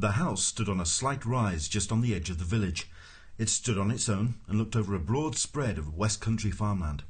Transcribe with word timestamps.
The 0.00 0.12
house 0.12 0.44
stood 0.44 0.68
on 0.68 0.80
a 0.80 0.86
slight 0.86 1.26
rise 1.26 1.66
just 1.66 1.90
on 1.90 2.02
the 2.02 2.14
edge 2.14 2.30
of 2.30 2.38
the 2.38 2.44
village. 2.44 2.88
It 3.36 3.48
stood 3.48 3.76
on 3.76 3.90
its 3.90 4.08
own 4.08 4.34
and 4.46 4.56
looked 4.56 4.76
over 4.76 4.94
a 4.94 5.00
broad 5.00 5.36
spread 5.36 5.76
of 5.76 5.92
west 5.92 6.20
country 6.20 6.52
farmland. 6.52 7.02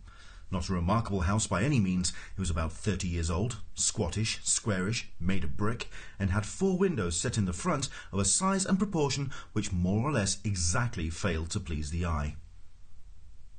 Not 0.51 0.71
a 0.71 0.73
remarkable 0.73 1.21
house 1.21 1.47
by 1.47 1.63
any 1.63 1.81
means. 1.81 2.15
It 2.35 2.41
was 2.41 2.49
about 2.49 2.73
thirty 2.73 3.07
years 3.07 3.31
old, 3.31 3.59
squattish, 3.75 4.41
squarish, 4.43 5.11
made 5.21 5.45
of 5.45 5.55
brick, 5.55 5.91
and 6.19 6.31
had 6.31 6.47
four 6.47 6.79
windows 6.79 7.15
set 7.15 7.37
in 7.37 7.45
the 7.45 7.53
front 7.53 7.91
of 8.11 8.21
a 8.21 8.25
size 8.25 8.65
and 8.65 8.79
proportion 8.79 9.33
which 9.53 9.71
more 9.71 10.09
or 10.09 10.13
less 10.13 10.39
exactly 10.43 11.11
failed 11.11 11.51
to 11.51 11.61
please 11.61 11.91
the 11.91 12.07
eye. 12.07 12.37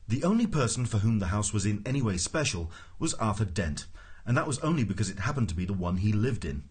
The 0.07 0.23
only 0.23 0.47
person 0.47 0.87
for 0.87 0.97
whom 0.97 1.19
the 1.19 1.27
house 1.27 1.53
was 1.53 1.67
in 1.67 1.83
any 1.85 2.01
way 2.01 2.17
special 2.17 2.71
was 2.97 3.13
Arthur 3.13 3.45
Dent, 3.45 3.85
and 4.25 4.35
that 4.35 4.47
was 4.47 4.57
only 4.61 4.83
because 4.83 5.11
it 5.11 5.19
happened 5.19 5.49
to 5.49 5.55
be 5.55 5.65
the 5.65 5.73
one 5.73 5.97
he 5.97 6.11
lived 6.11 6.45
in. 6.45 6.63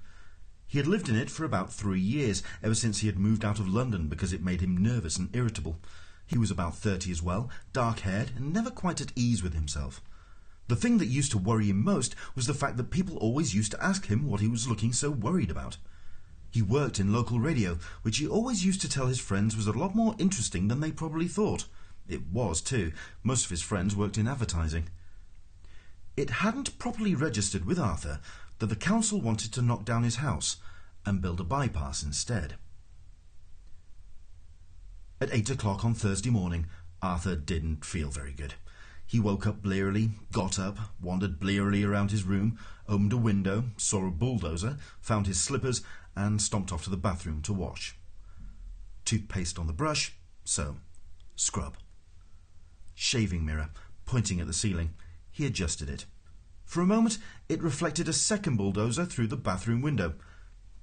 He 0.69 0.77
had 0.77 0.87
lived 0.87 1.09
in 1.09 1.17
it 1.17 1.31
for 1.31 1.45
about 1.45 1.73
three 1.73 1.99
years, 2.01 2.43
ever 2.63 2.75
since 2.75 2.99
he 2.99 3.07
had 3.07 3.19
moved 3.19 3.43
out 3.43 3.59
of 3.59 3.67
London 3.67 4.07
because 4.07 4.35
it 4.35 4.45
made 4.45 4.61
him 4.61 4.77
nervous 4.77 5.17
and 5.17 5.35
irritable. 5.35 5.81
He 6.27 6.37
was 6.37 6.51
about 6.51 6.77
thirty 6.77 7.11
as 7.11 7.23
well, 7.23 7.49
dark 7.73 8.01
haired, 8.01 8.33
and 8.37 8.53
never 8.53 8.71
quite 8.71 9.01
at 9.01 9.13
ease 9.17 9.43
with 9.43 9.55
himself. 9.55 10.03
The 10.67 10.77
thing 10.77 10.99
that 10.99 11.07
used 11.07 11.31
to 11.31 11.39
worry 11.39 11.71
him 11.71 11.83
most 11.83 12.15
was 12.35 12.47
the 12.47 12.53
fact 12.53 12.77
that 12.77 12.91
people 12.91 13.17
always 13.17 13.55
used 13.55 13.71
to 13.73 13.83
ask 13.83 14.09
him 14.09 14.29
what 14.29 14.41
he 14.41 14.49
was 14.49 14.69
looking 14.69 14.93
so 14.93 15.11
worried 15.11 15.51
about. 15.51 15.79
He 16.51 16.61
worked 16.61 17.01
in 17.01 17.15
local 17.15 17.41
radio, 17.41 17.79
which 18.03 18.19
he 18.19 18.29
always 18.29 18.67
used 18.67 18.83
to 18.83 18.91
tell 18.91 19.07
his 19.07 19.19
friends 19.19 19.57
was 19.57 19.67
a 19.67 19.73
lot 19.73 19.95
more 19.95 20.15
interesting 20.19 20.69
than 20.69 20.81
they 20.81 20.93
probably 20.93 21.29
thought. 21.29 21.65
It 22.07 22.27
was, 22.27 22.61
too. 22.61 22.93
Most 23.23 23.47
of 23.47 23.51
his 23.51 23.63
friends 23.63 23.97
worked 23.97 24.19
in 24.19 24.29
advertising. 24.29 24.91
It 26.15 26.31
hadn't 26.31 26.79
properly 26.79 27.15
registered 27.15 27.65
with 27.65 27.79
Arthur 27.79 28.21
that 28.59 28.67
the 28.67 28.77
council 28.77 29.21
wanted 29.21 29.53
to 29.53 29.63
knock 29.63 29.85
down 29.85 30.03
his 30.03 30.17
house 30.17 30.57
and 31.05 31.23
build 31.23 31.41
a 31.41 31.45
bypass 31.45 32.03
instead. 32.03 32.57
At 35.21 35.33
eight 35.33 35.51
o'clock 35.51 35.85
on 35.85 35.95
Thursday 35.95 36.31
morning, 36.31 36.67
Arthur 37.03 37.37
didn't 37.37 37.85
feel 37.85 38.11
very 38.11 38.33
good. 38.33 38.55
He 39.07 39.19
woke 39.19 39.47
up 39.47 39.63
blearily, 39.63 40.11
got 40.33 40.59
up, 40.59 40.79
wandered 41.01 41.41
blearily 41.41 41.83
around 41.83 42.11
his 42.11 42.25
room, 42.25 42.59
opened 42.87 43.13
a 43.13 43.17
window, 43.17 43.65
saw 43.77 44.07
a 44.07 44.11
bulldozer, 44.11 44.77
found 45.01 45.27
his 45.27 45.41
slippers, 45.41 45.83
and 46.15 46.43
stomped 46.43 46.73
off 46.73 46.85
to 46.85 46.91
the 46.91 46.97
bathroom 46.97 47.41
to 47.43 47.53
wash. 47.53 47.97
Toothpaste 49.05 49.59
on 49.59 49.67
the 49.67 49.73
brush, 49.73 50.15
so 50.45 50.77
scrub. 51.37 51.79
Shaving 52.95 53.47
mirror, 53.47 53.71
pointing 54.05 54.41
at 54.41 54.47
the 54.47 54.53
ceiling. 54.53 54.91
He 55.31 55.47
adjusted 55.47 55.89
it. 55.89 56.05
For 56.69 56.83
a 56.83 56.87
moment, 56.87 57.17
it 57.49 57.63
reflected 57.63 58.11
a 58.11 58.13
second 58.13 58.59
bulldozer 58.59 59.07
through 59.07 59.29
the 59.29 59.39
bathroom 59.39 59.81
window. 59.81 60.17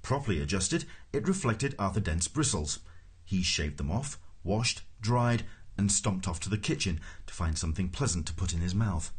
Properly 0.02 0.42
adjusted, 0.42 0.84
it 1.12 1.28
reflected 1.28 1.76
Arthur 1.78 2.00
Dent's 2.00 2.26
bristles. 2.26 2.80
He 3.24 3.44
shaved 3.44 3.76
them 3.76 3.92
off, 3.92 4.18
washed, 4.42 4.82
dried, 5.00 5.44
and 5.78 5.92
stomped 5.92 6.26
off 6.26 6.40
to 6.40 6.50
the 6.50 6.58
kitchen 6.58 6.98
to 7.28 7.32
find 7.32 7.56
something 7.56 7.88
pleasant 7.88 8.26
to 8.26 8.34
put 8.34 8.52
in 8.52 8.60
his 8.60 8.74
mouth. 8.74 9.12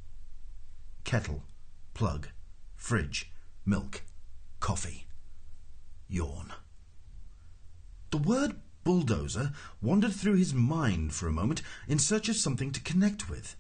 Kettle, 1.06 1.44
plug, 1.94 2.28
fridge, 2.76 3.32
milk, 3.66 4.02
coffee. 4.60 5.08
Yawn. 6.10 6.52
The 8.12 8.18
word 8.18 8.58
bulldozer 8.84 9.54
wandered 9.82 10.14
through 10.14 10.36
his 10.36 10.54
mind 10.54 11.14
for 11.14 11.30
a 11.30 11.34
moment 11.34 11.62
in 11.88 11.98
search 11.98 12.28
of 12.28 12.36
something 12.36 12.74
to 12.74 12.82
connect 12.82 13.30
with. 13.30 13.56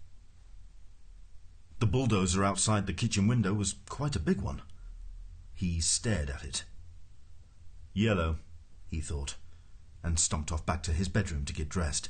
The 1.80 1.86
bulldozer 1.86 2.44
outside 2.44 2.88
the 2.88 2.94
kitchen 2.94 3.28
window 3.28 3.53
was 3.53 3.75
quite 3.88 4.16
a 4.16 4.20
big 4.20 4.42
one. 4.42 4.61
He 5.53 5.80
stared 5.80 6.30
at 6.30 6.44
it. 6.44 6.64
Yellow, 7.94 8.38
he 8.89 9.00
thought, 9.00 9.36
and 10.03 10.19
stomped 10.19 10.52
off 10.52 10.66
back 10.66 10.81
to 10.84 10.94
his 10.94 11.08
bedroom 11.08 11.45
to 11.45 11.53
get 11.53 11.69
dressed. 11.69 12.09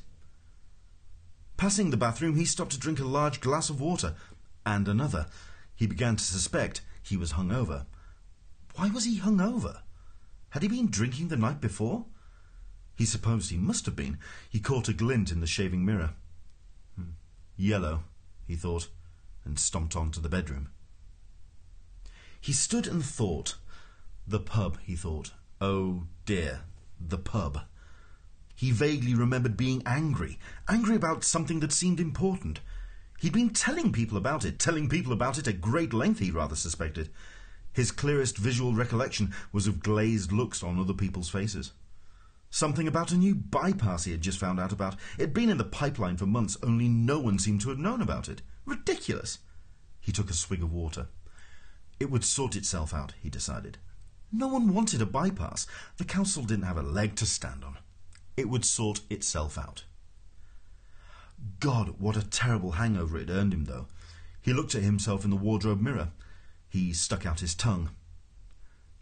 Passing 1.58 1.90
the 1.90 1.98
bathroom, 1.98 2.36
he 2.36 2.46
stopped 2.46 2.72
to 2.72 2.80
drink 2.80 3.00
a 3.00 3.06
large 3.06 3.42
glass 3.42 3.70
of 3.70 3.82
water, 3.82 4.16
and 4.66 4.88
another. 4.88 5.28
He 5.76 5.88
began 5.88 6.16
to 6.16 6.24
suspect 6.24 6.82
he 7.02 7.18
was 7.18 7.34
hungover. 7.34 7.86
Why 8.76 8.90
was 8.90 9.06
he 9.06 9.20
hungover? 9.20 9.82
Had 10.50 10.62
he 10.62 10.68
been 10.68 10.90
drinking 10.90 11.28
the 11.28 11.38
night 11.38 11.60
before? 11.60 12.06
He 12.96 13.06
supposed 13.06 13.50
he 13.50 13.58
must 13.58 13.86
have 13.86 13.96
been. 13.96 14.18
He 14.50 14.60
caught 14.60 14.90
a 14.90 14.94
glint 14.94 15.32
in 15.32 15.40
the 15.40 15.48
shaving 15.48 15.86
mirror. 15.86 16.12
Hmm. 16.96 17.12
Yellow, 17.56 18.04
he 18.46 18.56
thought, 18.56 18.90
and 19.48 19.58
stomped 19.58 19.96
on 19.96 20.12
to 20.12 20.20
the 20.20 20.30
bedroom. 20.30 20.70
He 22.40 22.54
stood 22.54 22.86
and 22.86 23.04
thought. 23.04 23.56
The 24.28 24.40
pub, 24.40 24.78
he 24.84 24.96
thought. 24.96 25.32
Oh 25.62 26.04
dear, 26.26 26.62
the 27.00 27.18
pub. 27.18 27.62
He 28.56 28.72
vaguely 28.72 29.16
remembered 29.16 29.56
being 29.56 29.82
angry, 29.86 30.38
angry 30.68 30.96
about 30.96 31.24
something 31.24 31.62
that 31.62 31.72
seemed 31.72 32.00
important. 32.00 32.60
He'd 33.20 33.34
been 33.34 33.52
telling 33.52 33.92
people 33.92 34.18
about 34.18 34.46
it, 34.46 34.60
telling 34.60 34.90
people 34.90 35.14
about 35.14 35.38
it 35.38 35.48
at 35.48 35.62
great 35.62 35.94
length, 35.94 36.20
he 36.20 36.30
rather 36.30 36.56
suspected. 36.56 37.10
His 37.72 37.92
clearest 37.92 38.38
visual 38.38 38.74
recollection 38.74 39.34
was 39.52 39.66
of 39.66 39.80
glazed 39.80 40.32
looks 40.32 40.62
on 40.62 40.80
other 40.80 40.94
people's 40.94 41.30
faces. 41.30 41.72
Something 42.50 42.88
about 42.88 43.12
a 43.12 43.18
new 43.18 43.36
bypass 43.36 44.06
he 44.06 44.12
had 44.12 44.22
just 44.22 44.40
found 44.40 44.60
out 44.60 44.72
about. 44.72 44.96
It'd 45.18 45.34
been 45.34 45.50
in 45.50 45.58
the 45.58 45.64
pipeline 45.64 46.18
for 46.18 46.26
months, 46.26 46.58
only 46.64 46.88
no 46.88 47.20
one 47.20 47.40
seemed 47.40 47.62
to 47.62 47.70
have 47.70 47.80
known 47.80 48.02
about 48.02 48.30
it. 48.30 48.42
Ridiculous! 48.68 49.40
He 50.02 50.12
took 50.12 50.30
a 50.30 50.34
swig 50.34 50.62
of 50.62 50.72
water. 50.72 51.08
It 52.00 52.12
would 52.12 52.24
sort 52.24 52.56
itself 52.56 52.94
out, 52.94 53.14
he 53.22 53.30
decided. 53.30 53.78
No 54.32 54.48
one 54.48 54.74
wanted 54.74 55.02
a 55.02 55.06
bypass. 55.06 55.66
The 55.96 56.04
council 56.04 56.44
didn't 56.44 56.66
have 56.66 56.78
a 56.78 56.84
leg 56.84 57.16
to 57.16 57.26
stand 57.26 57.64
on. 57.64 57.78
It 58.36 58.50
would 58.50 58.66
sort 58.66 59.02
itself 59.10 59.58
out. 59.58 59.86
God, 61.60 61.96
what 61.98 62.18
a 62.18 62.28
terrible 62.28 62.74
hangover 62.74 63.18
it 63.18 63.30
earned 63.30 63.54
him, 63.54 63.66
though. 63.66 63.88
He 64.42 64.54
looked 64.54 64.76
at 64.76 64.84
himself 64.84 65.24
in 65.24 65.30
the 65.30 65.38
wardrobe 65.38 65.82
mirror. 65.82 66.10
He 66.68 66.92
stuck 66.94 67.26
out 67.26 67.40
his 67.40 67.56
tongue. 67.56 67.92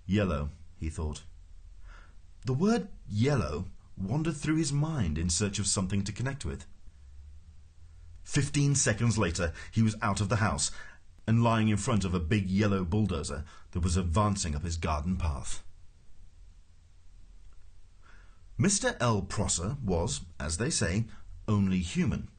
Yellow, 0.06 0.50
he 0.80 0.90
thought. 0.90 1.24
The 2.46 2.54
word 2.54 2.88
yellow 3.10 3.66
wandered 3.98 4.38
through 4.38 4.58
his 4.58 4.72
mind 4.72 5.18
in 5.18 5.30
search 5.30 5.58
of 5.58 5.66
something 5.66 6.04
to 6.04 6.12
connect 6.12 6.46
with. 6.46 6.66
Fifteen 8.26 8.76
seconds 8.76 9.18
later, 9.18 9.54
he 9.72 9.84
was 9.84 9.96
out 10.02 10.20
of 10.20 10.30
the 10.30 10.38
house 10.38 10.72
and 11.28 11.44
lying 11.44 11.70
in 11.70 11.78
front 11.78 12.04
of 12.04 12.14
a 12.14 12.20
big 12.20 12.50
yellow 12.50 12.84
bulldozer 12.84 13.46
that 13.72 13.80
was 13.84 13.96
advancing 13.96 14.56
up 14.56 14.64
his 14.64 14.78
garden 14.78 15.16
path. 15.16 15.64
Mr. 18.60 18.98
L. 19.00 19.22
Prosser 19.22 19.78
was, 19.84 20.22
as 20.40 20.58
they 20.58 20.70
say, 20.70 21.06
only 21.48 21.80
human. 21.80 22.30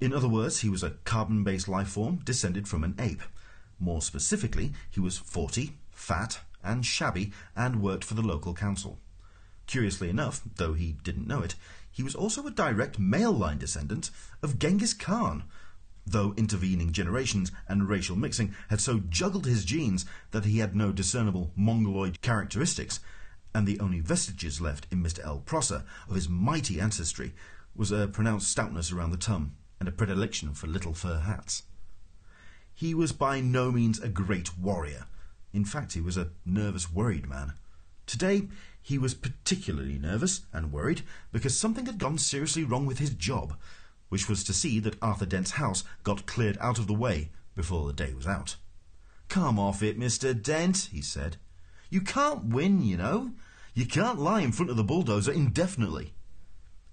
In 0.00 0.12
other 0.12 0.28
words, 0.28 0.60
he 0.60 0.68
was 0.68 0.82
a 0.82 0.96
carbon 1.04 1.42
based 1.42 1.68
life 1.68 1.88
form 1.88 2.18
descended 2.18 2.68
from 2.68 2.84
an 2.84 2.94
ape. 2.98 3.22
More 3.80 4.00
specifically, 4.00 4.72
he 4.88 5.00
was 5.00 5.18
40, 5.18 5.72
fat, 5.90 6.40
and 6.62 6.86
shabby, 6.86 7.32
and 7.56 7.82
worked 7.82 8.04
for 8.04 8.14
the 8.14 8.22
local 8.22 8.54
council. 8.54 8.98
Curiously 9.66 10.08
enough, 10.08 10.42
though 10.56 10.74
he 10.74 10.92
didn't 11.02 11.26
know 11.26 11.42
it, 11.42 11.54
he 11.98 12.04
was 12.04 12.14
also 12.14 12.46
a 12.46 12.52
direct 12.52 12.96
male 12.96 13.32
line 13.32 13.58
descendant 13.58 14.12
of 14.40 14.56
Genghis 14.60 14.94
Khan, 14.94 15.42
though 16.06 16.32
intervening 16.36 16.92
generations 16.92 17.50
and 17.66 17.88
racial 17.88 18.14
mixing 18.14 18.54
had 18.68 18.80
so 18.80 19.00
juggled 19.00 19.46
his 19.46 19.64
genes 19.64 20.06
that 20.30 20.44
he 20.44 20.60
had 20.60 20.76
no 20.76 20.92
discernible 20.92 21.50
mongoloid 21.56 22.22
characteristics, 22.22 23.00
and 23.52 23.66
the 23.66 23.80
only 23.80 23.98
vestiges 23.98 24.60
left 24.60 24.86
in 24.92 25.02
Mr. 25.02 25.24
L. 25.24 25.42
Prosser 25.44 25.82
of 26.08 26.14
his 26.14 26.28
mighty 26.28 26.80
ancestry 26.80 27.34
was 27.74 27.90
a 27.90 28.06
pronounced 28.06 28.48
stoutness 28.48 28.92
around 28.92 29.10
the 29.10 29.16
tum 29.16 29.56
and 29.80 29.88
a 29.88 29.92
predilection 29.92 30.54
for 30.54 30.68
little 30.68 30.94
fur 30.94 31.18
hats. 31.18 31.64
He 32.72 32.94
was 32.94 33.10
by 33.10 33.40
no 33.40 33.72
means 33.72 33.98
a 33.98 34.08
great 34.08 34.56
warrior. 34.56 35.06
In 35.52 35.64
fact, 35.64 35.94
he 35.94 36.00
was 36.00 36.16
a 36.16 36.28
nervous, 36.46 36.92
worried 36.92 37.28
man. 37.28 37.54
Today, 38.06 38.46
he 38.88 38.96
was 38.96 39.12
particularly 39.12 39.98
nervous 39.98 40.46
and 40.50 40.72
worried 40.72 41.02
because 41.30 41.54
something 41.54 41.84
had 41.84 41.98
gone 41.98 42.16
seriously 42.16 42.64
wrong 42.64 42.86
with 42.86 42.98
his 42.98 43.10
job, 43.10 43.54
which 44.08 44.30
was 44.30 44.42
to 44.42 44.54
see 44.54 44.80
that 44.80 44.96
Arthur 45.02 45.26
Dent's 45.26 45.50
house 45.52 45.84
got 46.04 46.24
cleared 46.24 46.56
out 46.58 46.78
of 46.78 46.86
the 46.86 46.94
way 46.94 47.28
before 47.54 47.86
the 47.86 47.92
day 47.92 48.14
was 48.14 48.26
out. 48.26 48.56
Come 49.28 49.58
off 49.58 49.82
it, 49.82 50.00
Mr. 50.00 50.32
Dent, 50.32 50.88
he 50.90 51.02
said. 51.02 51.36
You 51.90 52.00
can't 52.00 52.44
win, 52.44 52.82
you 52.82 52.96
know. 52.96 53.32
You 53.74 53.84
can't 53.84 54.18
lie 54.18 54.40
in 54.40 54.52
front 54.52 54.70
of 54.70 54.78
the 54.78 54.84
bulldozer 54.84 55.32
indefinitely. 55.32 56.14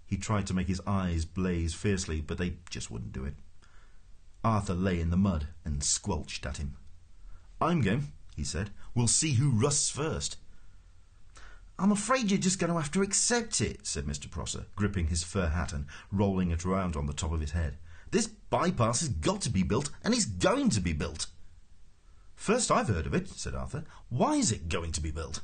He 0.06 0.18
tried 0.18 0.48
to 0.48 0.54
make 0.54 0.68
his 0.68 0.82
eyes 0.86 1.24
blaze 1.24 1.74
fiercely, 1.74 2.20
but 2.20 2.38
they 2.38 2.58
just 2.70 2.92
wouldn't 2.92 3.14
do 3.14 3.24
it. 3.24 3.36
Arthur 4.44 4.74
lay 4.74 5.00
in 5.00 5.12
the 5.12 5.16
mud 5.16 5.48
and 5.64 5.82
squelched 5.82 6.46
at 6.46 6.58
him. 6.58 6.76
I'm 7.62 7.80
game, 7.80 8.12
he 8.36 8.44
said. 8.44 8.72
We'll 8.94 9.08
see 9.08 9.36
who 9.36 9.50
rusts 9.50 9.90
first. 9.90 10.36
I'm 11.78 11.92
afraid 11.92 12.32
you're 12.32 12.40
just 12.40 12.60
going 12.60 12.72
to 12.72 12.80
have 12.80 12.92
to 12.92 13.02
accept 13.02 13.60
it, 13.60 13.86
said 13.86 14.06
Mr. 14.06 14.30
Prosser, 14.32 14.66
gripping 14.76 15.08
his 15.08 15.24
fur 15.24 15.48
hat 15.48 15.74
and 15.74 15.86
rolling 16.12 16.52
it 16.52 16.64
round 16.64 16.96
on 16.96 17.06
the 17.06 17.14
top 17.14 17.34
of 17.34 17.42
his 17.42 17.52
head. 17.52 17.78
This 18.12 18.28
bypass 18.28 19.02
has 19.02 19.10
got 19.10 19.42
to 19.42 19.50
be 19.50 19.64
built, 19.64 19.90
and 20.04 20.14
it's 20.14 20.26
going 20.26 20.70
to 20.70 20.80
be 20.80 20.94
built. 20.94 21.28
First 22.36 22.72
I've 22.72 22.88
heard 22.88 23.06
of 23.06 23.14
it, 23.14 23.28
said 23.30 23.56
Arthur. 23.56 23.84
Why 24.10 24.36
is 24.36 24.52
it 24.52 24.70
going 24.70 24.94
to 24.94 25.02
be 25.02 25.12
built? 25.12 25.42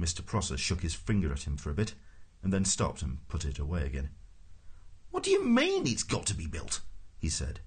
Mr. 0.00 0.24
Prosser 0.24 0.56
shook 0.56 0.80
his 0.80 0.94
finger 0.94 1.32
at 1.32 1.46
him 1.46 1.56
for 1.56 1.70
a 1.70 1.74
bit, 1.74 1.94
and 2.42 2.52
then 2.52 2.64
stopped 2.64 3.02
and 3.02 3.26
put 3.28 3.44
it 3.44 3.58
away 3.58 3.86
again. 3.86 4.10
What 5.10 5.22
do 5.22 5.30
you 5.30 5.44
mean 5.44 5.86
it's 5.86 6.02
got 6.02 6.26
to 6.26 6.34
be 6.34 6.46
built? 6.46 6.80
he 7.18 7.28
said. 7.28 7.60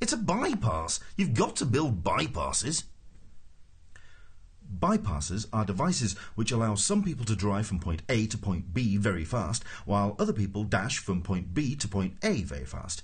It's 0.00 0.12
a 0.12 0.18
bypass. 0.18 1.00
You've 1.16 1.34
got 1.34 1.56
to 1.56 1.66
build 1.66 2.04
bypasses. 2.04 2.84
Bypasses 4.78 5.46
are 5.52 5.64
devices 5.64 6.14
which 6.34 6.52
allow 6.52 6.74
some 6.74 7.02
people 7.02 7.24
to 7.24 7.34
drive 7.34 7.66
from 7.66 7.80
point 7.80 8.02
A 8.08 8.26
to 8.26 8.38
point 8.38 8.72
B 8.72 8.96
very 8.96 9.24
fast, 9.24 9.64
while 9.84 10.14
other 10.18 10.32
people 10.32 10.64
dash 10.64 10.98
from 10.98 11.22
point 11.22 11.52
B 11.52 11.74
to 11.76 11.88
point 11.88 12.14
A 12.22 12.42
very 12.42 12.64
fast. 12.64 13.02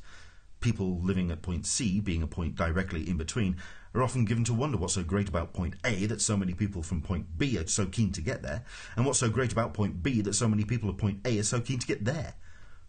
People 0.60 1.00
living 1.00 1.30
at 1.30 1.42
point 1.42 1.66
C, 1.66 2.00
being 2.00 2.22
a 2.22 2.26
point 2.26 2.54
directly 2.54 3.08
in 3.08 3.16
between, 3.16 3.56
are 3.94 4.02
often 4.02 4.24
given 4.24 4.44
to 4.44 4.54
wonder 4.54 4.76
what's 4.76 4.94
so 4.94 5.02
great 5.02 5.28
about 5.28 5.52
point 5.52 5.74
A 5.84 6.06
that 6.06 6.20
so 6.20 6.36
many 6.36 6.54
people 6.54 6.82
from 6.82 7.02
point 7.02 7.36
B 7.36 7.58
are 7.58 7.66
so 7.66 7.86
keen 7.86 8.12
to 8.12 8.20
get 8.20 8.42
there, 8.42 8.64
and 8.94 9.04
what's 9.04 9.18
so 9.18 9.28
great 9.28 9.52
about 9.52 9.74
point 9.74 10.02
B 10.02 10.20
that 10.22 10.34
so 10.34 10.48
many 10.48 10.64
people 10.64 10.88
at 10.88 10.98
point 10.98 11.20
A 11.26 11.38
are 11.38 11.42
so 11.42 11.60
keen 11.60 11.78
to 11.78 11.86
get 11.86 12.04
there. 12.04 12.34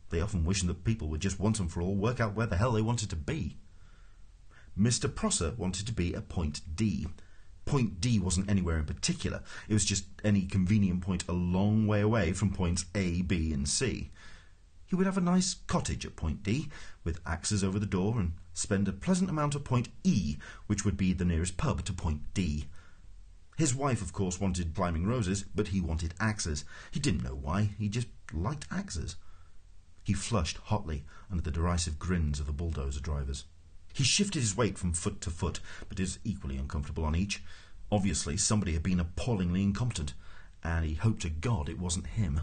They 0.09 0.21
often 0.21 0.45
wish 0.45 0.61
that 0.61 0.83
people 0.83 1.09
would 1.09 1.21
just 1.21 1.39
once 1.39 1.59
and 1.59 1.71
for 1.71 1.81
all 1.81 1.95
work 1.95 2.19
out 2.19 2.35
where 2.35 2.47
the 2.47 2.57
hell 2.57 2.71
they 2.71 2.81
wanted 2.81 3.09
to 3.09 3.15
be. 3.15 3.57
Mr. 4.79 5.13
Prosser 5.13 5.53
wanted 5.57 5.87
to 5.87 5.93
be 5.93 6.13
at 6.13 6.29
point 6.29 6.61
D. 6.75 7.07
Point 7.67 7.99
D 8.01 8.17
wasn't 8.17 8.49
anywhere 8.49 8.79
in 8.79 8.85
particular. 8.85 9.43
It 9.67 9.73
was 9.73 9.85
just 9.85 10.05
any 10.23 10.45
convenient 10.45 11.01
point 11.01 11.25
a 11.27 11.33
long 11.33 11.85
way 11.85 12.01
away 12.01 12.31
from 12.31 12.53
points 12.53 12.85
A, 12.95 13.21
B, 13.21 13.51
and 13.53 13.67
C. 13.67 14.09
He 14.85 14.95
would 14.95 15.05
have 15.05 15.17
a 15.17 15.21
nice 15.21 15.53
cottage 15.67 16.05
at 16.05 16.15
point 16.15 16.43
D, 16.43 16.69
with 17.03 17.19
axes 17.25 17.63
over 17.63 17.77
the 17.77 17.85
door, 17.85 18.19
and 18.19 18.33
spend 18.53 18.87
a 18.87 18.93
pleasant 18.93 19.29
amount 19.29 19.53
at 19.53 19.65
point 19.65 19.89
E, 20.05 20.37
which 20.67 20.85
would 20.85 20.95
be 20.95 21.11
the 21.11 21.25
nearest 21.25 21.57
pub 21.57 21.83
to 21.83 21.93
point 21.93 22.21
D. 22.33 22.67
His 23.57 23.75
wife, 23.75 24.01
of 24.01 24.13
course, 24.13 24.39
wanted 24.39 24.73
climbing 24.73 25.05
roses, 25.05 25.43
but 25.53 25.69
he 25.69 25.81
wanted 25.81 26.13
axes. 26.21 26.63
He 26.91 27.01
didn't 27.01 27.23
know 27.23 27.35
why, 27.35 27.71
he 27.77 27.89
just 27.89 28.07
liked 28.31 28.65
axes. 28.71 29.17
He 30.03 30.13
flushed 30.13 30.57
hotly 30.57 31.03
under 31.29 31.43
the 31.43 31.51
derisive 31.51 31.99
grins 31.99 32.39
of 32.39 32.45
the 32.45 32.53
bulldozer 32.53 33.01
drivers. 33.01 33.43
He 33.97 34.03
shifted 34.03 34.43
his 34.43 34.55
weight 34.55 34.77
from 34.77 34.93
foot 34.93 35.21
to 35.21 35.31
foot, 35.31 35.59
but 35.89 35.99
is 35.99 36.19
equally 36.23 36.55
uncomfortable 36.55 37.03
on 37.03 37.15
each. 37.15 37.41
Obviously, 37.91 38.37
somebody 38.37 38.73
had 38.73 38.83
been 38.83 38.99
appallingly 38.99 39.63
incompetent, 39.63 40.13
and 40.63 40.85
he 40.85 40.93
hoped 40.93 41.23
to 41.23 41.31
God 41.31 41.67
it 41.67 41.79
wasn't 41.79 42.05
him. 42.05 42.41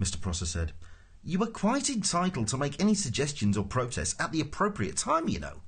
Mr. 0.00 0.20
Prosser 0.20 0.44
said, 0.44 0.72
You 1.22 1.40
are 1.44 1.46
quite 1.46 1.88
entitled 1.88 2.48
to 2.48 2.56
make 2.56 2.82
any 2.82 2.96
suggestions 2.96 3.56
or 3.56 3.64
protests 3.64 4.16
at 4.18 4.32
the 4.32 4.40
appropriate 4.40 4.96
time, 4.96 5.28
you 5.28 5.38
know. 5.38 5.60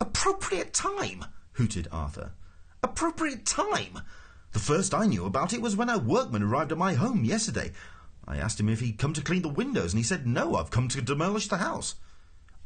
Appropriate 0.00 0.74
time? 0.74 1.26
hooted 1.52 1.86
Arthur. 1.92 2.32
Appropriate 2.82 3.46
time? 3.46 4.00
The 4.54 4.58
first 4.58 4.92
I 4.92 5.06
knew 5.06 5.24
about 5.24 5.52
it 5.52 5.62
was 5.62 5.76
when 5.76 5.88
a 5.88 5.98
workman 5.98 6.42
arrived 6.42 6.72
at 6.72 6.78
my 6.78 6.94
home 6.94 7.24
yesterday. 7.24 7.70
I 8.26 8.38
asked 8.38 8.58
him 8.58 8.68
if 8.68 8.80
he'd 8.80 8.98
come 8.98 9.12
to 9.12 9.22
clean 9.22 9.42
the 9.42 9.48
windows, 9.48 9.92
and 9.92 9.98
he 9.98 10.04
said, 10.04 10.26
No, 10.26 10.56
I've 10.56 10.72
come 10.72 10.88
to 10.88 11.00
demolish 11.00 11.46
the 11.46 11.58
house. 11.58 11.94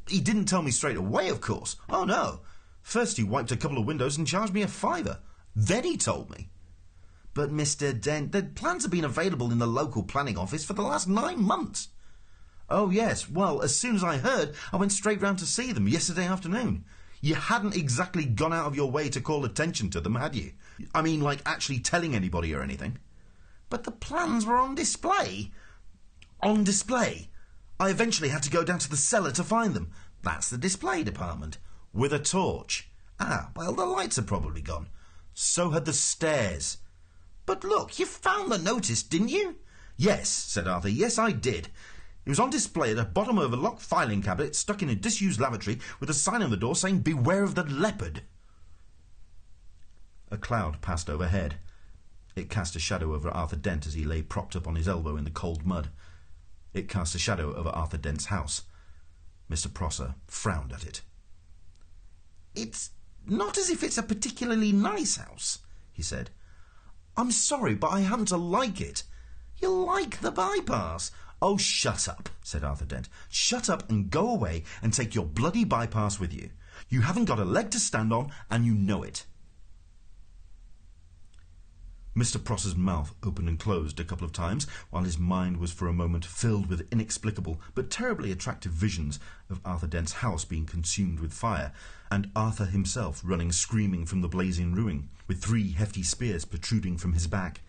He 0.09 0.21
didn't 0.21 0.47
tell 0.47 0.63
me 0.63 0.71
straight 0.71 0.97
away, 0.97 1.29
of 1.29 1.41
course. 1.41 1.77
Oh, 1.89 2.05
no. 2.05 2.41
First 2.83 3.17
he 3.17 3.23
wiped 3.23 3.53
a 3.53 3.57
couple 3.57 3.79
of 3.79 3.87
windows 3.87 4.19
and 4.19 4.27
charged 4.27 4.53
me 4.53 4.63
a 4.63 4.69
fiver. 4.69 5.21
Then 5.55 5.85
he 5.85 5.97
told 5.97 6.31
me. 6.31 6.49
But, 7.35 7.51
Mr. 7.51 7.99
Dent, 7.99 8.33
the 8.33 8.43
plans 8.43 8.83
have 8.83 8.91
been 8.91 9.05
available 9.05 9.51
in 9.53 9.59
the 9.59 9.67
local 9.67 10.03
planning 10.03 10.37
office 10.37 10.65
for 10.65 10.75
the 10.75 10.83
last 10.83 11.09
nine 11.09 11.43
months. 11.43 11.89
Oh, 12.69 12.91
yes. 12.91 13.31
Well, 13.31 13.63
as 13.63 13.75
soon 13.75 13.95
as 13.97 14.05
I 14.05 14.19
heard, 14.19 14.55
I 14.73 14.77
went 14.77 14.93
straight 14.93 15.21
round 15.23 15.39
to 15.39 15.47
see 15.47 15.73
them 15.73 15.89
yesterday 15.89 16.27
afternoon. 16.27 16.85
You 17.21 17.37
hadn't 17.37 17.77
exactly 17.77 18.25
gone 18.25 18.53
out 18.53 18.67
of 18.67 18.75
your 18.75 18.91
way 18.91 19.09
to 19.11 19.21
call 19.21 19.45
attention 19.45 19.91
to 19.91 20.01
them, 20.01 20.17
had 20.17 20.35
you? 20.35 20.53
I 20.95 21.03
mean, 21.03 21.21
like 21.21 21.41
actually 21.47 21.79
telling 21.79 22.15
anybody 22.15 22.53
or 22.55 22.63
anything. 22.63 22.99
But 23.71 23.85
the 23.85 23.93
plans 23.93 24.45
were 24.45 24.57
on 24.57 24.75
display. 24.75 25.53
On 26.43 26.65
display? 26.65 27.31
I 27.83 27.89
eventually 27.89 28.29
had 28.29 28.45
to 28.45 28.51
go 28.51 28.63
down 28.63 28.79
to 28.79 28.89
the 28.89 28.97
cellar 28.97 29.33
to 29.33 29.43
find 29.43 29.75
them. 29.75 29.91
That's 30.23 30.49
the 30.49 30.57
display 30.57 31.03
department. 31.03 31.59
With 31.93 32.13
a 32.13 32.21
torch. 32.21 32.89
Ah, 33.19 33.51
well, 33.57 33.73
the 33.73 33.85
lights 33.85 34.17
are 34.21 34.23
probably 34.23 34.63
gone. 34.63 34.89
So 35.35 35.71
had 35.71 35.85
the 35.85 35.93
stairs. 35.93 36.77
But 37.45 37.65
look, 37.65 37.99
you 37.99 38.07
found 38.07 38.53
the 38.53 38.59
notice, 38.59 39.03
didn't 39.03 39.31
you? 39.31 39.57
Yes, 39.97 40.29
said 40.29 40.69
Arthur. 40.69 40.91
Yes, 40.91 41.19
I 41.19 41.33
did. 41.33 41.71
It 42.25 42.29
was 42.29 42.39
on 42.39 42.51
display 42.51 42.91
at 42.91 42.97
the 42.99 43.05
bottom 43.05 43.37
of 43.37 43.53
a 43.53 43.57
locked 43.57 43.83
filing 43.83 44.23
cabinet 44.23 44.55
stuck 44.55 44.81
in 44.81 44.89
a 44.89 44.95
disused 44.95 45.41
lavatory 45.41 45.81
with 45.99 46.09
a 46.09 46.15
sign 46.15 46.41
on 46.41 46.51
the 46.51 46.57
door 46.57 46.77
saying, 46.77 47.01
Beware 47.01 47.43
of 47.43 47.57
the 47.57 47.65
leopard. 47.65 48.23
A 50.31 50.39
cloud 50.39 50.83
passed 50.83 51.11
overhead. 51.11 51.57
It 52.37 52.49
cast 52.49 52.77
a 52.77 52.79
shadow 52.79 53.13
over 53.13 53.29
Arthur 53.29 53.57
Dent 53.57 53.89
as 53.89 53.95
he 53.95 54.05
lay 54.05 54.23
propped 54.23 54.55
up 54.55 54.69
on 54.69 54.77
his 54.77 54.87
elbow 54.87 55.17
in 55.17 55.25
the 55.25 55.31
cold 55.31 55.67
mud. 55.67 55.89
It 56.73 56.89
cast 56.89 57.15
a 57.15 57.19
shadow 57.19 57.55
over 57.55 57.69
Arthur 57.69 57.99
Dent's 57.99 58.27
house. 58.27 58.63
Mr. 59.51 59.73
Prosser 59.73 60.15
frowned 60.27 60.73
at 60.73 60.85
it. 60.85 61.03
It's 62.55 62.91
not 63.27 63.59
as 63.59 63.71
if 63.71 63.83
it's 63.83 63.99
a 63.99 64.03
particularly 64.03 64.73
nice 64.73 65.17
house, 65.17 65.59
he 65.93 66.03
said. 66.03 66.31
I'm 67.17 67.31
sorry, 67.31 67.75
but 67.75 67.89
I 67.89 68.01
happen 68.01 68.25
to 68.27 68.37
like 68.37 68.81
it. 68.81 69.03
You 69.61 69.71
like 69.71 70.21
the 70.21 70.31
bypass. 70.31 71.11
Oh, 71.41 71.57
shut 71.57 72.09
up, 72.09 72.29
said 72.43 72.65
Arthur 72.65 72.85
Dent. 72.85 73.09
Shut 73.29 73.69
up 73.69 73.91
and 73.91 74.11
go 74.11 74.31
away 74.31 74.65
and 74.81 74.93
take 74.93 75.15
your 75.15 75.27
bloody 75.27 75.65
bypass 75.65 76.19
with 76.19 76.33
you. 76.33 76.51
You 76.89 77.03
haven't 77.03 77.27
got 77.27 77.39
a 77.39 77.45
leg 77.45 77.71
to 77.73 77.81
stand 77.81 78.13
on, 78.13 78.33
and 78.51 78.65
you 78.65 78.75
know 78.75 79.03
it. 79.03 79.27
Mr. 82.15 82.43
Prosser's 82.43 82.77
mouth 82.77 83.15
opened 83.23 83.49
and 83.49 83.59
closed 83.59 83.99
a 83.99 84.05
couple 84.05 84.27
of 84.27 84.33
times, 84.33 84.67
while 84.91 85.05
his 85.05 85.19
mind 85.19 85.57
was 85.57 85.73
for 85.73 85.89
a 85.89 85.95
moment 85.95 86.27
filled 86.27 86.69
with 86.69 86.87
inexplicable 86.93 87.59
but 87.75 87.91
terribly 87.91 88.31
attractive 88.31 88.73
visions 88.73 89.19
of 89.49 89.63
Arthur 89.65 89.87
Dent's 89.87 90.13
house 90.15 90.45
being 90.45 90.67
consumed 90.67 91.21
with 91.21 91.33
fire, 91.33 91.73
and 92.11 92.31
Arthur 92.37 92.67
himself 92.67 93.23
running 93.25 93.51
screaming 93.51 94.05
from 94.05 94.21
the 94.21 94.29
blazing 94.29 94.75
ruin, 94.75 95.09
with 95.27 95.43
three 95.43 95.73
hefty 95.73 96.03
spears 96.03 96.45
protruding 96.45 96.99
from 96.99 97.15
his 97.15 97.27
back. 97.27 97.63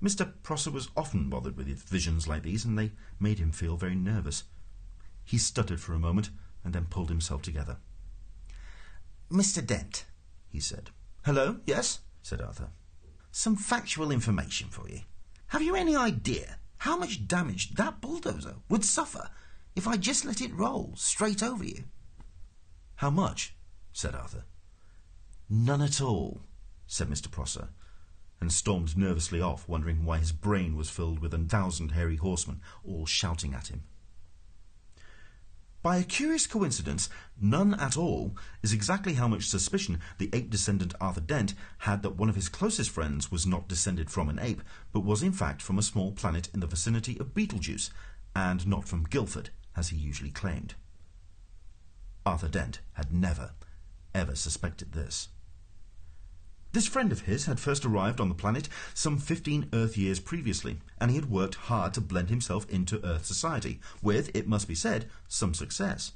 Mr. 0.00 0.34
Prosser 0.44 0.70
was 0.70 0.90
often 0.96 1.28
bothered 1.28 1.56
with 1.56 1.66
visions 1.66 2.28
like 2.28 2.44
these, 2.44 2.64
and 2.64 2.78
they 2.78 2.92
made 3.18 3.40
him 3.40 3.50
feel 3.50 3.76
very 3.76 3.96
nervous. 3.96 4.44
He 5.24 5.36
stuttered 5.36 5.80
for 5.80 5.94
a 5.94 5.98
moment, 5.98 6.30
and 6.62 6.72
then 6.72 6.86
pulled 6.86 7.08
himself 7.08 7.42
together. 7.42 7.78
Mr. 9.32 9.66
Dent, 9.66 10.04
he 10.48 10.60
said. 10.60 10.90
Hello, 11.24 11.56
yes, 11.66 12.00
said 12.22 12.40
Arthur 12.40 12.68
some 13.34 13.56
factual 13.56 14.12
information 14.12 14.68
for 14.68 14.88
you. 14.88 15.00
Have 15.48 15.60
you 15.60 15.74
any 15.74 15.96
idea 15.96 16.58
how 16.78 16.96
much 16.96 17.26
damage 17.26 17.74
that 17.74 18.00
bulldozer 18.00 18.54
would 18.68 18.84
suffer 18.84 19.28
if 19.74 19.88
I 19.88 19.96
just 19.96 20.24
let 20.24 20.40
it 20.40 20.54
roll 20.54 20.92
straight 20.94 21.42
over 21.42 21.64
you? 21.64 21.82
How 22.96 23.10
much? 23.10 23.56
said 23.92 24.14
Arthur. 24.14 24.44
None 25.50 25.82
at 25.82 26.00
all, 26.00 26.42
said 26.86 27.08
Mr. 27.08 27.28
Prosser, 27.28 27.70
and 28.40 28.52
stormed 28.52 28.96
nervously 28.96 29.40
off, 29.40 29.68
wondering 29.68 30.04
why 30.04 30.18
his 30.18 30.30
brain 30.30 30.76
was 30.76 30.88
filled 30.88 31.18
with 31.18 31.34
a 31.34 31.38
thousand 31.38 31.90
hairy 31.90 32.16
horsemen 32.16 32.60
all 32.84 33.04
shouting 33.04 33.52
at 33.52 33.66
him. 33.66 33.82
By 35.84 35.98
a 35.98 36.02
curious 36.02 36.46
coincidence, 36.46 37.10
none 37.38 37.74
at 37.74 37.94
all 37.94 38.34
is 38.62 38.72
exactly 38.72 39.12
how 39.12 39.28
much 39.28 39.46
suspicion 39.46 40.00
the 40.16 40.30
ape 40.32 40.48
descendant 40.48 40.94
Arthur 40.98 41.20
Dent 41.20 41.52
had 41.80 42.02
that 42.02 42.16
one 42.16 42.30
of 42.30 42.36
his 42.36 42.48
closest 42.48 42.88
friends 42.88 43.30
was 43.30 43.46
not 43.46 43.68
descended 43.68 44.08
from 44.08 44.30
an 44.30 44.38
ape, 44.38 44.62
but 44.94 45.04
was 45.04 45.22
in 45.22 45.32
fact 45.32 45.60
from 45.60 45.78
a 45.78 45.82
small 45.82 46.12
planet 46.12 46.48
in 46.54 46.60
the 46.60 46.66
vicinity 46.66 47.18
of 47.20 47.34
Betelgeuse, 47.34 47.90
and 48.34 48.66
not 48.66 48.88
from 48.88 49.04
Guildford, 49.04 49.50
as 49.76 49.90
he 49.90 49.98
usually 49.98 50.30
claimed. 50.30 50.74
Arthur 52.24 52.48
Dent 52.48 52.80
had 52.94 53.12
never, 53.12 53.50
ever 54.14 54.34
suspected 54.34 54.92
this. 54.92 55.28
This 56.74 56.88
friend 56.88 57.12
of 57.12 57.20
his 57.20 57.46
had 57.46 57.60
first 57.60 57.84
arrived 57.84 58.20
on 58.20 58.28
the 58.28 58.34
planet 58.34 58.68
some 58.94 59.16
fifteen 59.16 59.68
Earth 59.72 59.96
years 59.96 60.18
previously, 60.18 60.80
and 60.98 61.08
he 61.08 61.16
had 61.16 61.30
worked 61.30 61.54
hard 61.54 61.94
to 61.94 62.00
blend 62.00 62.30
himself 62.30 62.68
into 62.68 63.00
Earth 63.06 63.26
society, 63.26 63.78
with, 64.02 64.34
it 64.34 64.48
must 64.48 64.66
be 64.66 64.74
said, 64.74 65.08
some 65.28 65.54
success. 65.54 66.14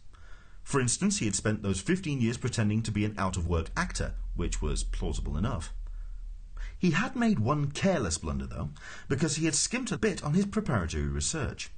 For 0.64 0.80
instance, 0.80 1.18
he 1.18 1.26
had 1.26 1.36
spent 1.36 1.62
those 1.62 1.80
fifteen 1.80 2.20
years 2.20 2.36
pretending 2.36 2.82
to 2.82 2.90
be 2.90 3.04
an 3.04 3.14
out 3.16 3.36
of 3.36 3.46
work 3.46 3.70
actor, 3.76 4.14
which 4.34 4.60
was 4.60 4.82
plausible 4.82 5.36
enough. 5.36 5.72
He 6.76 6.90
had 6.90 7.14
made 7.14 7.38
one 7.38 7.70
careless 7.70 8.18
blunder, 8.18 8.48
though, 8.48 8.70
because 9.08 9.36
he 9.36 9.44
had 9.44 9.54
skimped 9.54 9.92
a 9.92 9.96
bit 9.96 10.24
on 10.24 10.34
his 10.34 10.46
preparatory 10.46 11.06
research. 11.06 11.70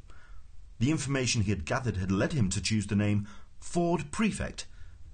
The 0.79 0.91
information 0.91 1.43
he 1.43 1.51
had 1.51 1.67
gathered 1.67 1.99
had 1.99 2.11
led 2.11 2.33
him 2.33 2.49
to 2.49 2.63
choose 2.63 2.87
the 2.87 2.97
name 2.97 3.29
Ford 3.59 4.11
Prefect 4.11 4.65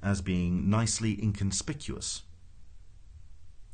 as 0.00 0.20
being 0.20 0.70
nicely 0.70 1.20
inconspicuous. 1.20 2.22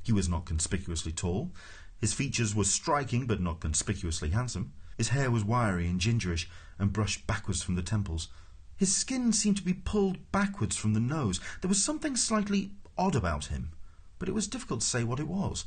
He 0.02 0.12
was 0.12 0.28
not 0.28 0.47
conspicuously 0.47 1.12
tall. 1.12 1.52
His 2.00 2.12
features 2.12 2.54
were 2.54 2.64
striking 2.64 3.26
but 3.26 3.40
not 3.40 3.61
conspicuously 3.61 4.30
handsome. 4.30 4.73
His 4.99 5.09
hair 5.09 5.30
was 5.30 5.44
wiry 5.44 5.87
and 5.87 6.00
gingerish 6.00 6.47
and 6.78 6.92
brushed 6.92 7.26
backwards 7.26 7.62
from 7.62 7.76
the 7.76 7.82
temples. 7.82 8.28
His 8.76 8.94
skin 8.94 9.32
seemed 9.32 9.59
to 9.59 9.62
be 9.62 9.75
pulled 9.75 10.32
backwards 10.32 10.76
from 10.76 10.94
the 10.94 11.00
nose. 11.00 11.40
There 11.61 11.68
was 11.68 11.82
something 11.82 12.16
slightly 12.16 12.73
odd 12.99 13.14
about 13.14 13.47
him, 13.47 13.71
but 14.18 14.28
it 14.28 14.35
was 14.35 14.49
difficult 14.49 14.80
to 14.80 14.87
say 14.87 15.04
what 15.04 15.21
it 15.21 15.28
was. 15.28 15.66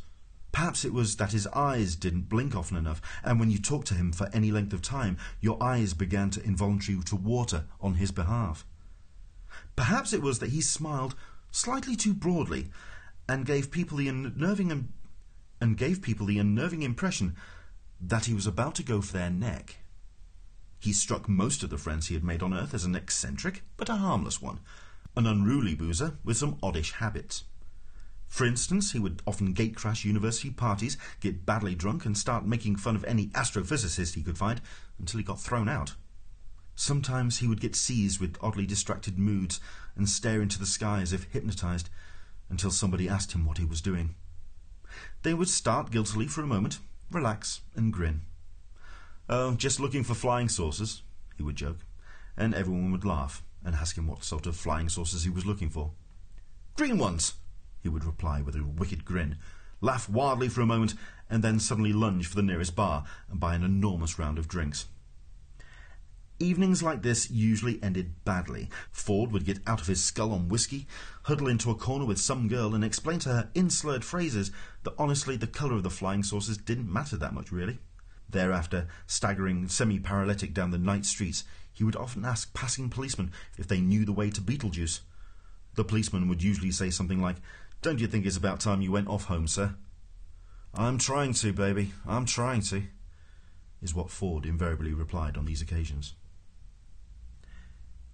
Perhaps 0.51 0.85
it 0.85 0.93
was 0.93 1.17
that 1.17 1.33
his 1.33 1.47
eyes 1.47 1.95
didn't 1.95 2.29
blink 2.29 2.55
often 2.55 2.77
enough, 2.77 3.01
and 3.23 3.39
when 3.39 3.51
you 3.51 3.57
talked 3.57 3.87
to 3.87 3.93
him 3.93 4.13
for 4.13 4.29
any 4.33 4.51
length 4.51 4.73
of 4.73 4.81
time, 4.81 5.17
your 5.41 5.61
eyes 5.61 5.93
began 5.93 6.29
to 6.29 6.43
involuntarily 6.43 7.03
to 7.03 7.15
water 7.15 7.65
on 7.81 7.95
his 7.95 8.11
behalf. 8.11 8.65
Perhaps 9.75 10.13
it 10.13 10.21
was 10.21 10.39
that 10.39 10.51
he 10.51 10.61
smiled 10.61 11.15
slightly 11.51 11.95
too 11.95 12.13
broadly, 12.13 12.69
and 13.27 13.46
gave 13.46 13.72
people 13.72 13.98
the 13.98 14.08
unnerving 14.08 14.89
and 15.62 15.77
gave 15.77 16.01
people 16.01 16.25
the 16.25 16.39
unnerving 16.39 16.84
impression 16.84 17.36
that 18.00 18.25
he 18.25 18.34
was 18.34 18.46
about 18.46 18.75
to 18.75 18.84
go 18.84 19.01
for 19.01 19.13
their 19.13 19.29
neck. 19.29 19.77
He 20.79 20.94
struck 20.94 21.27
most 21.27 21.63
of 21.63 21.70
the 21.70 21.77
friends 21.77 22.08
he 22.08 22.13
had 22.13 22.24
made 22.24 22.44
on 22.44 22.53
earth 22.53 22.74
as 22.74 22.84
an 22.84 22.96
eccentric, 22.96 23.63
but 23.77 23.89
a 23.89 23.96
harmless 23.96 24.41
one, 24.41 24.60
an 25.15 25.25
unruly 25.25 25.74
boozer 25.74 26.17
with 26.24 26.38
some 26.38 26.58
oddish 26.62 26.91
habits. 26.94 27.46
For 28.27 28.46
instance, 28.46 28.91
he 28.91 29.00
would 29.00 29.22
often 29.25 29.53
gatecrash 29.53 30.03
university 30.03 30.50
parties, 30.50 30.98
get 31.22 31.46
badly 31.46 31.74
drunk, 31.74 32.05
and 32.05 32.17
start 32.17 32.46
making 32.46 32.75
fun 32.75 32.96
of 32.96 33.05
any 33.05 33.27
astrophysicist 33.27 34.15
he 34.15 34.24
could 34.24 34.38
find 34.38 34.62
until 35.00 35.20
he 35.20 35.24
got 35.24 35.39
thrown 35.39 35.70
out. 35.70 35.96
Sometimes 36.75 37.38
he 37.38 37.48
would 37.48 37.62
get 37.62 37.75
seized 37.75 38.20
with 38.20 38.38
oddly 38.41 38.65
distracted 38.65 39.17
moods 39.17 39.62
and 39.96 40.10
stare 40.10 40.41
into 40.41 40.60
the 40.60 40.65
sky 40.65 41.01
as 41.01 41.13
if 41.13 41.32
hypnotized 41.32 41.89
until 42.49 42.71
somebody 42.71 43.09
asked 43.09 43.33
him 43.33 43.45
what 43.45 43.57
he 43.57 43.65
was 43.65 43.81
doing. 43.81 44.15
They 45.23 45.33
would 45.33 45.49
start 45.49 45.91
guiltily 45.91 46.27
for 46.27 46.41
a 46.41 46.47
moment, 46.47 46.79
relax, 47.11 47.61
and 47.75 47.91
grin. 47.91 48.21
Oh, 49.27 49.55
just 49.55 49.79
looking 49.79 50.03
for 50.03 50.13
flying 50.13 50.49
saucers, 50.49 51.01
he 51.35 51.43
would 51.43 51.55
joke, 51.55 51.79
and 52.37 52.53
everyone 52.53 52.91
would 52.91 53.05
laugh 53.05 53.43
and 53.63 53.75
ask 53.75 53.97
him 53.97 54.07
what 54.07 54.23
sort 54.23 54.45
of 54.45 54.55
flying 54.55 54.89
saucers 54.89 55.23
he 55.23 55.29
was 55.29 55.45
looking 55.45 55.69
for. 55.69 55.91
Green 56.75 56.97
ones, 56.97 57.33
he 57.81 57.89
would 57.89 58.03
reply 58.03 58.41
with 58.41 58.55
a 58.55 58.63
wicked 58.63 59.03
grin, 59.03 59.37
laugh 59.81 60.07
wildly 60.07 60.49
for 60.49 60.61
a 60.61 60.65
moment, 60.65 60.93
and 61.29 61.43
then 61.43 61.59
suddenly 61.59 61.93
lunge 61.93 62.27
for 62.27 62.35
the 62.35 62.43
nearest 62.43 62.75
bar 62.75 63.05
and 63.29 63.39
buy 63.39 63.55
an 63.55 63.63
enormous 63.63 64.19
round 64.19 64.37
of 64.37 64.47
drinks. 64.47 64.85
Evenings 66.37 66.83
like 66.83 67.01
this 67.01 67.31
usually 67.31 67.81
ended 67.81 68.25
badly. 68.25 68.69
Ford 68.91 69.31
would 69.31 69.45
get 69.45 69.59
out 69.65 69.79
of 69.79 69.87
his 69.87 70.03
skull 70.03 70.33
on 70.33 70.49
whiskey, 70.49 70.85
huddle 71.23 71.47
into 71.47 71.71
a 71.71 71.75
corner 71.75 72.03
with 72.03 72.19
some 72.19 72.49
girl, 72.49 72.75
and 72.75 72.83
explain 72.83 73.19
to 73.19 73.29
her 73.29 73.49
in 73.55 73.69
slurred 73.69 74.03
phrases 74.03 74.51
that 74.83 74.95
honestly 74.97 75.37
the 75.37 75.47
colour 75.47 75.75
of 75.75 75.83
the 75.83 75.89
flying 75.89 76.23
saucers 76.23 76.57
didn't 76.57 76.91
matter 76.91 77.15
that 77.15 77.33
much, 77.33 77.53
really. 77.53 77.79
Thereafter, 78.29 78.87
staggering 79.07 79.69
semi 79.69 79.97
paralytic 79.97 80.53
down 80.53 80.71
the 80.71 80.77
night 80.77 81.05
streets, 81.05 81.45
he 81.71 81.85
would 81.85 81.95
often 81.95 82.25
ask 82.25 82.53
passing 82.53 82.89
policemen 82.89 83.31
if 83.57 83.67
they 83.67 83.79
knew 83.79 84.03
the 84.03 84.11
way 84.11 84.29
to 84.29 84.41
Betelgeuse. 84.41 85.01
The 85.75 85.85
policeman 85.85 86.27
would 86.27 86.43
usually 86.43 86.71
say 86.71 86.89
something 86.89 87.21
like, 87.21 87.37
don't 87.81 87.99
you 87.99 88.07
think 88.07 88.25
it's 88.25 88.37
about 88.37 88.59
time 88.59 88.81
you 88.81 88.91
went 88.91 89.07
off 89.07 89.25
home, 89.25 89.47
sir? 89.47 89.75
I'm 90.73 90.97
trying 90.97 91.33
to, 91.35 91.53
baby. 91.53 91.93
I'm 92.05 92.25
trying 92.25 92.61
to, 92.63 92.83
is 93.81 93.95
what 93.95 94.09
Ford 94.09 94.45
invariably 94.45 94.93
replied 94.93 95.37
on 95.37 95.45
these 95.45 95.61
occasions. 95.61 96.13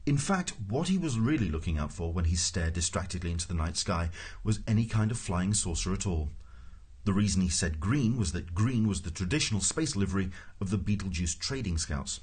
In 0.05 0.17
fact, 0.17 0.53
what 0.67 0.87
he 0.87 0.97
was 0.97 1.19
really 1.19 1.49
looking 1.49 1.77
out 1.77 1.91
for 1.91 2.11
when 2.11 2.25
he 2.25 2.35
stared 2.35 2.73
distractedly 2.73 3.31
into 3.31 3.47
the 3.47 3.53
night 3.53 3.77
sky 3.77 4.09
was 4.43 4.59
any 4.67 4.85
kind 4.85 5.11
of 5.11 5.17
flying 5.19 5.53
saucer 5.53 5.93
at 5.93 6.07
all. 6.07 6.31
The 7.03 7.13
reason 7.13 7.41
he 7.41 7.49
said 7.49 7.79
green 7.79 8.17
was 8.17 8.31
that 8.31 8.55
green 8.55 8.87
was 8.87 9.01
the 9.01 9.11
traditional 9.11 9.61
space 9.61 9.95
livery 9.95 10.31
of 10.59 10.69
the 10.69 10.77
Betelgeuse 10.77 11.35
trading 11.35 11.77
scouts. 11.77 12.21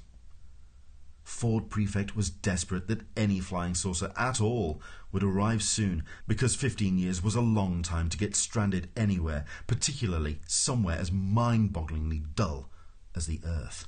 Ford 1.23 1.69
Prefect 1.69 2.17
was 2.17 2.31
desperate 2.31 2.89
that 2.89 3.07
any 3.17 3.39
flying 3.39 3.75
saucer 3.75 4.13
at 4.17 4.41
all 4.41 4.81
would 5.13 5.23
arrive 5.23 5.63
soon, 5.63 6.05
because 6.27 6.57
15 6.57 6.97
years 6.97 7.23
was 7.23 7.35
a 7.35 7.41
long 7.41 7.83
time 7.83 8.09
to 8.09 8.17
get 8.17 8.35
stranded 8.35 8.89
anywhere, 8.97 9.45
particularly 9.67 10.41
somewhere 10.47 10.97
as 10.97 11.13
mind 11.13 11.73
bogglingly 11.73 12.23
dull 12.35 12.71
as 13.15 13.27
the 13.27 13.41
Earth. 13.45 13.87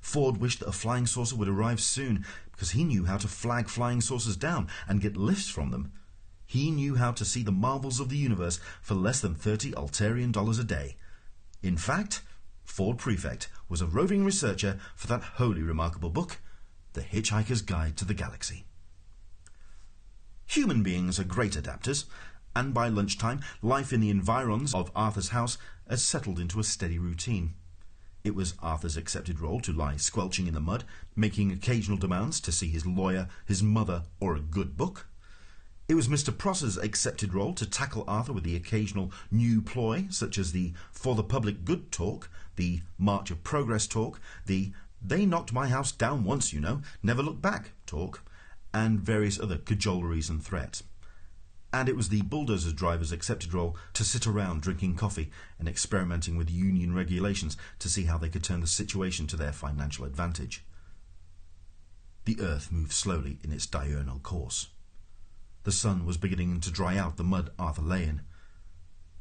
Ford 0.00 0.36
wished 0.36 0.60
that 0.60 0.68
a 0.68 0.72
flying 0.72 1.06
saucer 1.06 1.34
would 1.34 1.48
arrive 1.48 1.80
soon, 1.80 2.24
because 2.54 2.70
he 2.70 2.84
knew 2.84 3.04
how 3.04 3.16
to 3.16 3.28
flag 3.28 3.68
flying 3.68 4.00
saucers 4.00 4.36
down 4.36 4.68
and 4.88 5.00
get 5.00 5.16
lifts 5.16 5.48
from 5.48 5.70
them. 5.70 5.92
He 6.46 6.70
knew 6.70 6.94
how 6.94 7.12
to 7.12 7.24
see 7.24 7.42
the 7.42 7.52
marvels 7.52 8.00
of 8.00 8.08
the 8.08 8.16
universe 8.16 8.60
for 8.80 8.94
less 8.94 9.20
than 9.20 9.34
30 9.34 9.72
Altairian 9.72 10.32
dollars 10.32 10.58
a 10.58 10.64
day. 10.64 10.96
In 11.62 11.76
fact, 11.76 12.22
Ford 12.64 12.98
Prefect 12.98 13.48
was 13.68 13.80
a 13.80 13.86
roving 13.86 14.24
researcher 14.24 14.78
for 14.94 15.06
that 15.08 15.22
wholly 15.22 15.62
remarkable 15.62 16.10
book, 16.10 16.38
The 16.92 17.02
Hitchhiker's 17.02 17.62
Guide 17.62 17.96
to 17.96 18.04
the 18.04 18.14
Galaxy. 18.14 18.64
Human 20.46 20.82
beings 20.82 21.18
are 21.18 21.24
great 21.24 21.52
adapters, 21.52 22.04
and 22.54 22.72
by 22.72 22.88
lunchtime, 22.88 23.40
life 23.62 23.92
in 23.92 24.00
the 24.00 24.10
environs 24.10 24.74
of 24.74 24.92
Arthur's 24.94 25.30
house 25.30 25.58
had 25.88 25.98
settled 25.98 26.38
into 26.38 26.60
a 26.60 26.64
steady 26.64 26.98
routine. 26.98 27.54
It 28.24 28.34
was 28.34 28.54
Arthur's 28.62 28.96
accepted 28.96 29.38
role 29.38 29.60
to 29.60 29.70
lie 29.70 29.98
squelching 29.98 30.46
in 30.46 30.54
the 30.54 30.60
mud, 30.60 30.84
making 31.14 31.52
occasional 31.52 31.98
demands 31.98 32.40
to 32.40 32.52
see 32.52 32.68
his 32.68 32.86
lawyer, 32.86 33.28
his 33.44 33.62
mother, 33.62 34.04
or 34.18 34.34
a 34.34 34.40
good 34.40 34.78
book. 34.78 35.08
It 35.88 35.94
was 35.94 36.08
Mr. 36.08 36.36
Prosser's 36.36 36.78
accepted 36.78 37.34
role 37.34 37.52
to 37.52 37.66
tackle 37.66 38.02
Arthur 38.08 38.32
with 38.32 38.44
the 38.44 38.56
occasional 38.56 39.12
new 39.30 39.60
ploy, 39.60 40.06
such 40.08 40.38
as 40.38 40.52
the 40.52 40.72
For 40.90 41.14
the 41.14 41.22
Public 41.22 41.66
Good 41.66 41.92
talk, 41.92 42.30
the 42.56 42.80
March 42.96 43.30
of 43.30 43.44
Progress 43.44 43.86
talk, 43.86 44.18
the 44.46 44.72
They 45.02 45.26
knocked 45.26 45.52
my 45.52 45.68
house 45.68 45.92
down 45.92 46.24
once, 46.24 46.50
you 46.50 46.60
know, 46.60 46.80
never 47.02 47.22
look 47.22 47.42
back 47.42 47.72
talk, 47.84 48.22
and 48.72 49.00
various 49.00 49.38
other 49.38 49.58
cajoleries 49.58 50.30
and 50.30 50.42
threats. 50.42 50.82
And 51.74 51.88
it 51.88 51.96
was 51.96 52.08
the 52.08 52.22
bulldozer 52.22 52.70
driver's 52.70 53.10
accepted 53.10 53.52
role 53.52 53.76
to 53.94 54.04
sit 54.04 54.28
around 54.28 54.62
drinking 54.62 54.94
coffee 54.94 55.32
and 55.58 55.68
experimenting 55.68 56.36
with 56.36 56.48
union 56.48 56.94
regulations 56.94 57.56
to 57.80 57.88
see 57.88 58.04
how 58.04 58.16
they 58.16 58.28
could 58.28 58.44
turn 58.44 58.60
the 58.60 58.68
situation 58.68 59.26
to 59.26 59.36
their 59.36 59.50
financial 59.50 60.04
advantage. 60.04 60.64
The 62.26 62.40
earth 62.40 62.70
moved 62.70 62.92
slowly 62.92 63.40
in 63.42 63.50
its 63.50 63.66
diurnal 63.66 64.20
course. 64.20 64.68
The 65.64 65.72
sun 65.72 66.06
was 66.06 66.16
beginning 66.16 66.60
to 66.60 66.70
dry 66.70 66.96
out 66.96 67.16
the 67.16 67.24
mud 67.24 67.50
Arthur 67.58 67.82
lay 67.82 68.04
in. 68.04 68.20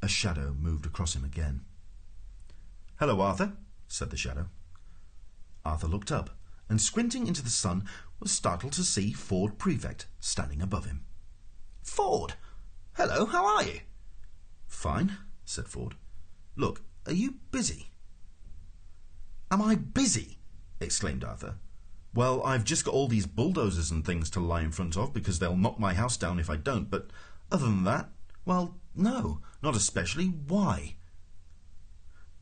A 0.04 0.08
shadow 0.08 0.54
moved 0.54 0.86
across 0.86 1.16
him 1.16 1.26
again. 1.26 1.62
Hello, 3.00 3.20
Arthur, 3.20 3.54
said 3.88 4.12
the 4.12 4.16
shadow. 4.16 4.46
Arthur 5.66 5.88
looked 5.88 6.12
up, 6.12 6.38
and 6.70 6.80
squinting 6.80 7.26
into 7.26 7.42
the 7.42 7.50
sun, 7.50 7.86
was 8.20 8.32
startled 8.32 8.74
to 8.74 8.84
see 8.84 9.12
Ford 9.12 9.58
Prefect 9.58 10.06
standing 10.20 10.62
above 10.62 10.86
him. 10.86 11.06
Ford! 11.84 12.34
Hello, 12.94 13.25
how 13.25 13.46
are 13.46 13.63
you? 13.63 13.82
Fine, 14.68 15.18
said 15.46 15.68
Ford. 15.68 15.96
Look, 16.56 16.82
are 17.06 17.13
you 17.13 17.36
busy? 17.52 17.90
Am 19.52 19.62
I 19.62 19.75
busy? 19.75 20.40
exclaimed 20.80 21.24
Arthur. 21.24 21.56
Well, 22.13 22.44
I've 22.44 22.63
just 22.63 22.86
got 22.86 22.94
all 22.94 23.08
these 23.08 23.25
bulldozers 23.25 23.92
and 23.92 24.06
things 24.06 24.30
to 24.32 24.40
lie 24.40 24.62
in 24.62 24.72
front 24.72 24.98
of 24.98 25.13
because 25.13 25.40
they'll 25.40 25.58
knock 25.58 25.80
my 25.80 25.94
house 25.94 26.18
down 26.18 26.40
if 26.40 26.50
I 26.50 26.56
don't, 26.56 26.90
but 26.90 27.10
other 27.52 27.66
than 27.66 27.84
that, 27.84 28.10
well, 28.46 28.75
no, 28.96 29.40
not 29.62 29.75
especially. 29.75 30.25
Why? 30.25 30.96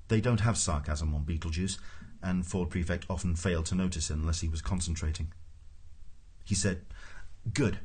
They 0.10 0.20
don't 0.20 0.42
have 0.42 0.58
sarcasm 0.58 1.16
on 1.16 1.24
Betelgeuse, 1.24 1.80
and 2.22 2.46
Ford 2.46 2.70
Prefect 2.70 3.06
often 3.10 3.36
failed 3.36 3.66
to 3.68 3.76
notice 3.76 4.10
it 4.10 4.16
unless 4.16 4.42
he 4.42 4.50
was 4.50 4.62
concentrating. 4.62 5.32
He 6.44 6.56
said, 6.56 6.82
Good. 7.54 7.80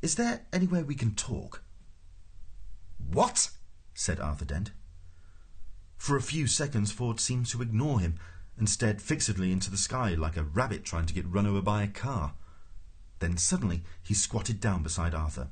Is 0.00 0.14
there 0.14 0.46
anywhere 0.52 0.84
we 0.84 0.94
can 0.94 1.14
talk? 1.14 1.62
What? 2.98 3.50
said 3.94 4.20
Arthur 4.20 4.44
Dent. 4.44 4.70
For 5.96 6.16
a 6.16 6.22
few 6.22 6.46
seconds, 6.46 6.92
Ford 6.92 7.18
seemed 7.18 7.46
to 7.46 7.62
ignore 7.62 7.98
him 7.98 8.18
and 8.56 8.68
stared 8.68 9.02
fixedly 9.02 9.50
into 9.50 9.70
the 9.70 9.76
sky 9.76 10.10
like 10.14 10.36
a 10.36 10.44
rabbit 10.44 10.84
trying 10.84 11.06
to 11.06 11.14
get 11.14 11.26
run 11.26 11.46
over 11.46 11.60
by 11.60 11.82
a 11.82 11.88
car. 11.88 12.34
Then 13.18 13.36
suddenly 13.36 13.82
he 14.02 14.14
squatted 14.14 14.60
down 14.60 14.84
beside 14.84 15.14
Arthur. 15.14 15.48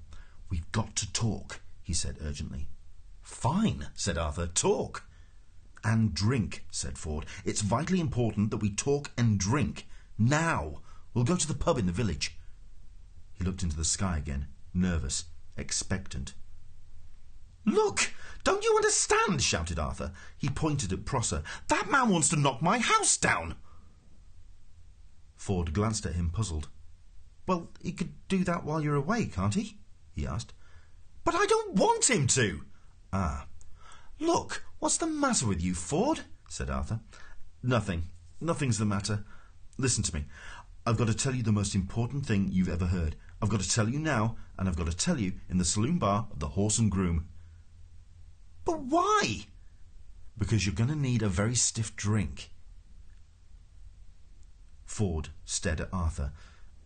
We've 0.49 0.71
got 0.71 0.95
to 0.97 1.13
talk, 1.13 1.61
he 1.83 1.93
said 1.93 2.19
urgently. 2.23 2.69
Fine, 3.23 3.89
said 3.95 4.17
Arthur. 4.17 4.47
Talk. 4.47 5.05
And 5.83 6.15
drink, 6.15 6.65
said 6.71 6.99
Ford. 6.99 7.27
It's 7.45 7.63
vitally 7.63 7.99
important 8.01 8.51
that 8.51 8.59
we 8.59 8.71
talk 8.71 9.11
and 9.19 9.39
drink. 9.39 9.89
Now. 10.17 10.83
We'll 11.13 11.25
go 11.25 11.37
to 11.37 11.49
the 11.49 11.55
pub 11.55 11.79
in 11.79 11.87
the 11.87 11.93
village. 11.93 12.36
He 13.39 13.45
looked 13.45 13.63
into 13.63 13.77
the 13.77 13.85
sky 13.85 14.19
again, 14.19 14.49
nervous, 14.73 15.25
expectant. 15.57 16.35
Look! 17.65 18.13
Don't 18.45 18.63
you 18.63 18.75
understand? 18.77 19.43
shouted 19.43 19.79
Arthur. 19.79 20.13
He 20.39 20.49
pointed 20.49 20.93
at 20.93 21.05
Prosser. 21.05 21.43
That 21.69 21.91
man 21.91 22.11
wants 22.11 22.29
to 22.29 22.37
knock 22.37 22.63
my 22.63 22.79
house 22.79 23.17
down. 23.17 23.57
Ford 25.35 25.75
glanced 25.75 26.07
at 26.07 26.15
him, 26.15 26.31
puzzled. 26.31 26.69
Well, 27.47 27.71
he 27.83 27.93
could 27.93 28.13
do 28.29 28.45
that 28.45 28.65
while 28.65 28.81
you're 28.81 28.95
away, 28.95 29.27
can't 29.27 29.55
he? 29.55 29.79
he 30.13 30.27
asked. 30.27 30.53
But 31.25 31.35
I 31.35 31.45
don't 31.47 31.75
want 31.75 32.09
him 32.09 32.29
to. 32.29 32.63
Ah. 33.13 33.47
Look, 34.21 34.65
what's 34.79 34.97
the 34.97 35.07
matter 35.07 35.47
with 35.47 35.61
you, 35.61 35.75
Ford? 35.75 36.21
said 36.49 36.71
Arthur. 36.71 37.01
Nothing. 37.63 38.05
Nothing's 38.41 38.79
the 38.79 38.85
matter. 38.85 39.25
Listen 39.77 40.05
to 40.05 40.15
me. 40.15 40.25
I've 40.87 40.97
got 40.97 41.09
to 41.09 41.15
tell 41.15 41.35
you 41.35 41.43
the 41.43 41.53
most 41.53 41.75
important 41.75 42.27
thing 42.27 42.49
you've 42.53 42.69
ever 42.69 42.87
heard. 42.87 43.17
I've 43.41 43.51
got 43.51 43.61
to 43.61 43.71
tell 43.71 43.89
you 43.89 43.99
now, 43.99 44.37
and 44.59 44.69
I've 44.69 44.77
got 44.77 44.87
to 44.87 44.97
tell 44.97 45.21
you 45.21 45.35
in 45.49 45.59
the 45.59 45.65
saloon 45.65 45.99
bar 45.99 46.29
of 46.31 46.39
the 46.39 46.49
Horse 46.49 46.79
and 46.79 46.91
Groom. 46.91 47.29
But 48.65 48.81
why? 48.81 49.47
Because 50.39 50.67
you're 50.67 50.75
going 50.75 50.91
to 50.91 50.97
need 50.97 51.23
a 51.23 51.29
very 51.29 51.55
stiff 51.55 51.95
drink. 51.97 52.51
Ford 54.85 55.29
stared 55.45 55.81
at 55.81 55.89
Arthur, 55.93 56.33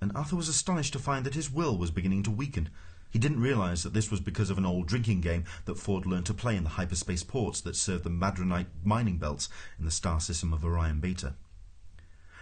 and 0.00 0.10
Arthur 0.14 0.36
was 0.36 0.48
astonished 0.48 0.92
to 0.94 0.98
find 0.98 1.24
that 1.24 1.34
his 1.34 1.50
will 1.50 1.76
was 1.76 1.90
beginning 1.90 2.22
to 2.24 2.30
weaken. 2.30 2.70
He 3.10 3.18
didn't 3.18 3.40
realize 3.40 3.82
that 3.82 3.92
this 3.92 4.10
was 4.10 4.20
because 4.20 4.50
of 4.50 4.58
an 4.58 4.66
old 4.66 4.86
drinking 4.86 5.20
game 5.20 5.44
that 5.64 5.78
Ford 5.78 6.06
learned 6.06 6.26
to 6.26 6.34
play 6.34 6.56
in 6.56 6.64
the 6.64 6.70
hyperspace 6.70 7.22
ports 7.22 7.60
that 7.60 7.76
served 7.76 8.04
the 8.04 8.10
Madranite 8.10 8.66
mining 8.84 9.18
belts 9.18 9.48
in 9.78 9.84
the 9.84 9.90
star 9.90 10.20
system 10.20 10.52
of 10.52 10.64
Orion 10.64 11.00
Beta. 11.00 11.34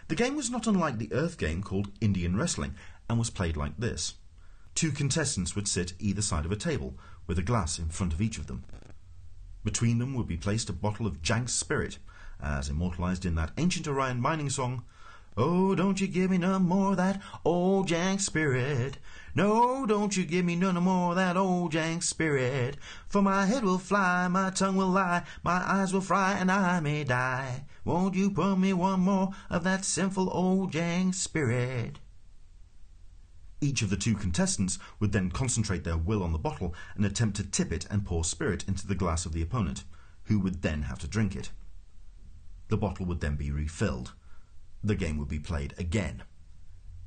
The 0.09 0.15
game 0.15 0.37
was 0.37 0.51
not 0.51 0.67
unlike 0.67 0.99
the 0.99 1.13
Earth 1.13 1.37
game 1.37 1.63
called 1.63 1.91
Indian 2.01 2.37
Wrestling 2.37 2.75
and 3.09 3.19
was 3.19 3.31
played 3.31 3.57
like 3.57 3.77
this. 3.79 4.15
Two 4.75 4.93
contestants 4.93 5.57
would 5.57 5.67
sit 5.67 5.95
either 5.99 6.23
side 6.23 6.45
of 6.45 6.53
a 6.53 6.57
table, 6.57 6.95
with 7.27 7.39
a 7.39 7.43
glass 7.43 7.79
in 7.79 7.89
front 7.89 8.13
of 8.13 8.21
each 8.21 8.39
of 8.39 8.47
them. 8.47 8.65
Between 9.65 9.99
them 9.99 10.15
would 10.15 10.29
be 10.29 10.37
placed 10.37 10.71
a 10.71 10.73
bottle 10.73 11.07
of 11.07 11.23
Janx 11.23 11.53
Spirit, 11.53 11.99
as 12.41 12.69
immortalized 12.69 13.25
in 13.25 13.35
that 13.35 13.53
ancient 13.57 13.89
Orion 13.89 14.21
mining 14.21 14.51
song, 14.51 14.85
Oh, 15.41 15.77
don't 15.77 16.01
you 16.01 16.09
give 16.09 16.33
me 16.33 16.39
no 16.39 16.59
more 16.59 16.97
that 16.97 17.23
old 17.45 17.87
Janx 17.87 18.25
spirit. 18.25 18.99
No, 19.37 19.87
don't 19.87 20.17
you 20.17 20.25
give 20.25 20.45
me 20.45 20.57
none 20.57 20.83
more 20.83 21.15
that 21.15 21.37
old 21.37 21.71
Janx 21.71 22.09
spirit. 22.09 22.77
For 23.07 23.23
my 23.23 23.47
head 23.47 23.63
will 23.63 23.79
fly, 23.79 24.27
my 24.27 24.51
tongue 24.51 24.75
will 24.75 24.89
lie, 24.89 25.23
my 25.45 25.63
eyes 25.65 25.93
will 25.93 26.01
fry, 26.01 26.33
and 26.33 26.51
I 26.51 26.81
may 26.81 27.05
die. 27.05 27.67
Won't 27.85 28.17
you 28.17 28.33
pour 28.33 28.57
me 28.57 28.73
one 28.73 28.99
more 28.99 29.31
of 29.49 29.63
that 29.63 29.85
sinful 29.85 30.29
old 30.33 30.73
Janx 30.73 31.19
spirit? 31.19 32.01
Each 33.61 33.83
of 33.83 33.91
the 33.91 33.97
two 33.97 34.15
contestants 34.15 34.79
would 35.01 35.13
then 35.13 35.31
concentrate 35.31 35.85
their 35.85 35.97
will 35.97 36.23
on 36.23 36.33
the 36.33 36.39
bottle 36.39 36.75
and 36.95 37.05
attempt 37.05 37.37
to 37.39 37.45
tip 37.45 37.73
it 37.73 37.87
and 37.91 38.05
pour 38.05 38.25
spirit 38.25 38.65
into 38.69 38.87
the 38.87 38.95
glass 38.95 39.27
of 39.27 39.33
the 39.33 39.43
opponent, 39.43 39.85
who 40.25 40.39
would 40.39 40.63
then 40.63 40.83
have 40.83 40.99
to 41.01 41.09
drink 41.09 41.35
it. 41.35 41.51
The 42.69 42.77
bottle 42.77 43.07
would 43.07 43.21
then 43.21 43.37
be 43.37 43.51
refilled 43.51 44.13
the 44.83 44.95
game 44.95 45.19
would 45.19 45.29
be 45.29 45.39
played 45.39 45.75
again 45.79 46.23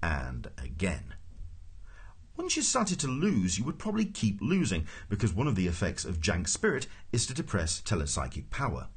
and 0.02 0.50
again. 0.58 1.16
Once 2.36 2.56
you 2.56 2.62
started 2.62 3.00
to 3.00 3.08
lose, 3.08 3.58
you 3.58 3.64
would 3.64 3.80
probably 3.80 4.06
keep 4.06 4.40
losing 4.42 4.88
because 5.10 5.34
one 5.34 5.48
of 5.48 5.56
the 5.56 5.68
effects 5.68 6.06
of 6.06 6.20
Janx 6.20 6.52
Spirit 6.52 6.88
is 7.12 7.26
to 7.26 7.34
depress 7.34 7.82
telepsychic 7.82 8.50
power. 8.50 8.88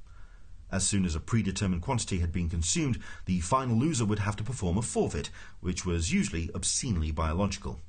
As 0.71 0.87
soon 0.87 1.05
as 1.05 1.15
a 1.15 1.21
predetermined 1.21 1.83
quantity 1.83 2.19
had 2.19 2.33
been 2.33 2.49
consumed, 2.49 2.99
the 3.27 3.41
final 3.41 3.77
loser 3.77 4.05
would 4.05 4.21
have 4.21 4.37
to 4.37 4.45
perform 4.45 4.79
a 4.79 4.83
forfeit, 4.83 5.31
which 5.61 5.87
was 5.87 6.13
usually 6.13 6.51
obscenely 6.55 7.11
biological. 7.11 7.81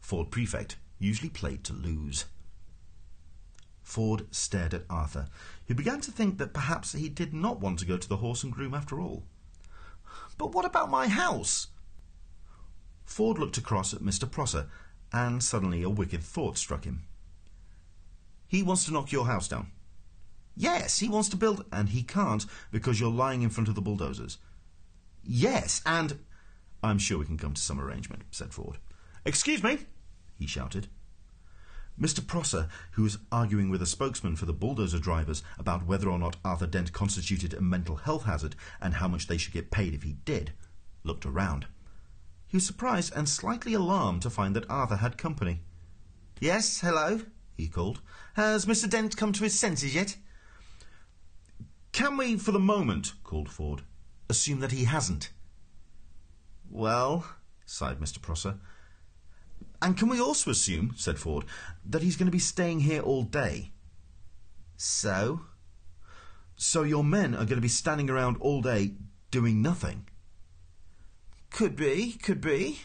Ford 0.00 0.30
Prefect 0.30 0.76
usually 0.98 1.30
played 1.30 1.64
to 1.64 1.72
lose. 1.72 2.26
Ford 3.82 4.26
stared 4.30 4.74
at 4.74 4.84
Arthur, 4.90 5.26
who 5.68 5.74
began 5.74 6.00
to 6.00 6.10
think 6.10 6.38
that 6.38 6.52
perhaps 6.52 6.92
he 6.92 7.08
did 7.08 7.32
not 7.32 7.60
want 7.60 7.78
to 7.78 7.86
go 7.86 7.96
to 7.96 8.08
the 8.08 8.16
horse 8.16 8.42
and 8.42 8.52
groom 8.52 8.74
after 8.74 9.00
all. 9.00 9.24
But 10.38 10.52
what 10.52 10.64
about 10.64 10.90
my 10.90 11.08
house? 11.08 11.68
Ford 13.04 13.38
looked 13.38 13.58
across 13.58 13.94
at 13.94 14.00
Mr. 14.00 14.30
Prosser, 14.30 14.66
and 15.12 15.42
suddenly 15.42 15.82
a 15.82 15.88
wicked 15.88 16.22
thought 16.22 16.58
struck 16.58 16.84
him. 16.84 17.04
He 18.48 18.62
wants 18.62 18.84
to 18.84 18.92
knock 18.92 19.12
your 19.12 19.26
house 19.26 19.48
down. 19.48 19.70
Yes, 20.56 20.98
he 20.98 21.08
wants 21.08 21.28
to 21.28 21.36
build. 21.36 21.64
And 21.70 21.90
he 21.90 22.02
can't 22.02 22.46
because 22.72 22.98
you're 22.98 23.10
lying 23.10 23.42
in 23.42 23.50
front 23.50 23.68
of 23.68 23.74
the 23.74 23.82
bulldozers. 23.82 24.38
Yes, 25.22 25.82
and. 25.84 26.18
I'm 26.82 26.98
sure 26.98 27.18
we 27.18 27.26
can 27.26 27.38
come 27.38 27.54
to 27.54 27.60
some 27.60 27.80
arrangement, 27.80 28.22
said 28.30 28.52
Ford. 28.52 28.78
Excuse 29.24 29.62
me, 29.62 29.78
he 30.38 30.46
shouted. 30.46 30.88
Mr. 32.00 32.24
Prosser, 32.24 32.68
who 32.92 33.02
was 33.02 33.18
arguing 33.32 33.70
with 33.70 33.80
a 33.80 33.86
spokesman 33.86 34.36
for 34.36 34.44
the 34.44 34.52
bulldozer 34.52 34.98
drivers 34.98 35.42
about 35.58 35.86
whether 35.86 36.10
or 36.10 36.18
not 36.18 36.36
Arthur 36.44 36.66
Dent 36.66 36.92
constituted 36.92 37.54
a 37.54 37.62
mental 37.62 37.96
health 37.96 38.24
hazard 38.24 38.54
and 38.80 38.94
how 38.94 39.08
much 39.08 39.26
they 39.26 39.38
should 39.38 39.54
get 39.54 39.70
paid 39.70 39.94
if 39.94 40.02
he 40.02 40.12
did, 40.12 40.52
looked 41.04 41.24
around. 41.24 41.66
He 42.46 42.58
was 42.58 42.66
surprised 42.66 43.14
and 43.16 43.28
slightly 43.28 43.72
alarmed 43.72 44.22
to 44.22 44.30
find 44.30 44.54
that 44.54 44.68
Arthur 44.70 44.96
had 44.96 45.16
company. 45.16 45.60
Yes, 46.38 46.80
hello, 46.80 47.22
he 47.56 47.66
called. 47.66 48.00
Has 48.34 48.66
Mr. 48.66 48.88
Dent 48.88 49.16
come 49.16 49.32
to 49.32 49.44
his 49.44 49.58
senses 49.58 49.94
yet? 49.94 50.16
Can 51.96 52.18
we, 52.18 52.36
for 52.36 52.52
the 52.52 52.58
moment, 52.58 53.14
called 53.24 53.48
Ford, 53.48 53.80
assume 54.28 54.60
that 54.60 54.70
he 54.70 54.84
hasn't? 54.84 55.30
Well, 56.70 57.24
sighed 57.64 58.00
Mr. 58.00 58.20
Prosser, 58.20 58.58
and 59.80 59.96
can 59.96 60.10
we 60.10 60.20
also 60.20 60.50
assume, 60.50 60.92
said 60.94 61.18
Ford, 61.18 61.46
that 61.86 62.02
he's 62.02 62.16
going 62.16 62.26
to 62.26 62.30
be 62.30 62.38
staying 62.38 62.80
here 62.80 63.00
all 63.00 63.22
day? 63.22 63.70
So? 64.76 65.40
So 66.54 66.82
your 66.82 67.02
men 67.02 67.32
are 67.32 67.46
going 67.46 67.56
to 67.56 67.62
be 67.62 67.68
standing 67.68 68.10
around 68.10 68.36
all 68.40 68.60
day 68.60 68.92
doing 69.30 69.62
nothing? 69.62 70.06
Could 71.48 71.76
be, 71.76 72.12
could 72.22 72.42
be. 72.42 72.80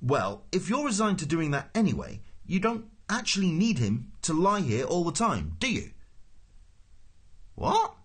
Well, 0.00 0.44
if 0.52 0.70
you're 0.70 0.86
resigned 0.86 1.18
to 1.18 1.26
doing 1.26 1.50
that 1.50 1.70
anyway, 1.74 2.20
you 2.46 2.60
don't 2.60 2.84
actually 3.08 3.50
need 3.50 3.78
him 3.78 4.12
to 4.22 4.32
lie 4.32 4.60
here 4.60 4.84
all 4.84 5.02
the 5.02 5.10
time, 5.10 5.56
do 5.58 5.68
you? 5.68 5.90
What? 7.56 7.96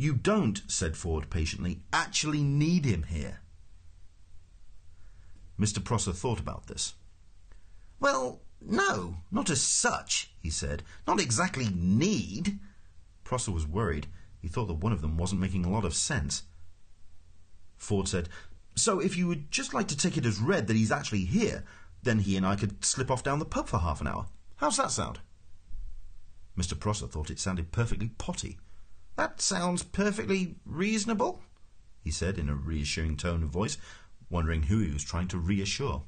You 0.00 0.14
don't, 0.14 0.62
said 0.66 0.96
Ford 0.96 1.28
patiently, 1.28 1.82
actually 1.92 2.42
need 2.42 2.86
him 2.86 3.02
here. 3.02 3.40
Mr. 5.60 5.84
Prosser 5.84 6.14
thought 6.14 6.40
about 6.40 6.68
this. 6.68 6.94
Well, 8.00 8.40
no, 8.62 9.16
not 9.30 9.50
as 9.50 9.60
such, 9.60 10.32
he 10.40 10.48
said. 10.48 10.84
Not 11.06 11.20
exactly 11.20 11.68
need. 11.68 12.58
Prosser 13.24 13.52
was 13.52 13.66
worried. 13.66 14.06
He 14.40 14.48
thought 14.48 14.68
that 14.68 14.82
one 14.82 14.94
of 14.94 15.02
them 15.02 15.18
wasn't 15.18 15.42
making 15.42 15.66
a 15.66 15.70
lot 15.70 15.84
of 15.84 15.94
sense. 15.94 16.44
Ford 17.76 18.08
said, 18.08 18.30
So 18.74 19.00
if 19.00 19.18
you 19.18 19.26
would 19.26 19.50
just 19.50 19.74
like 19.74 19.88
to 19.88 19.96
take 19.98 20.16
it 20.16 20.24
as 20.24 20.40
read 20.40 20.66
that 20.68 20.76
he's 20.76 20.90
actually 20.90 21.26
here, 21.26 21.62
then 22.02 22.20
he 22.20 22.38
and 22.38 22.46
I 22.46 22.56
could 22.56 22.82
slip 22.82 23.10
off 23.10 23.22
down 23.22 23.38
the 23.38 23.44
pub 23.44 23.68
for 23.68 23.80
half 23.80 24.00
an 24.00 24.06
hour. 24.06 24.28
How's 24.56 24.78
that 24.78 24.92
sound? 24.92 25.18
Mr. 26.56 26.80
Prosser 26.80 27.06
thought 27.06 27.28
it 27.28 27.38
sounded 27.38 27.70
perfectly 27.70 28.08
potty. 28.16 28.56
That 29.20 29.42
sounds 29.42 29.82
perfectly 29.82 30.54
reasonable, 30.64 31.42
he 32.02 32.10
said 32.10 32.38
in 32.38 32.48
a 32.48 32.54
reassuring 32.54 33.18
tone 33.18 33.42
of 33.42 33.50
voice, 33.50 33.76
wondering 34.30 34.62
who 34.62 34.78
he 34.78 34.90
was 34.90 35.04
trying 35.04 35.28
to 35.28 35.36
reassure. 35.36 36.04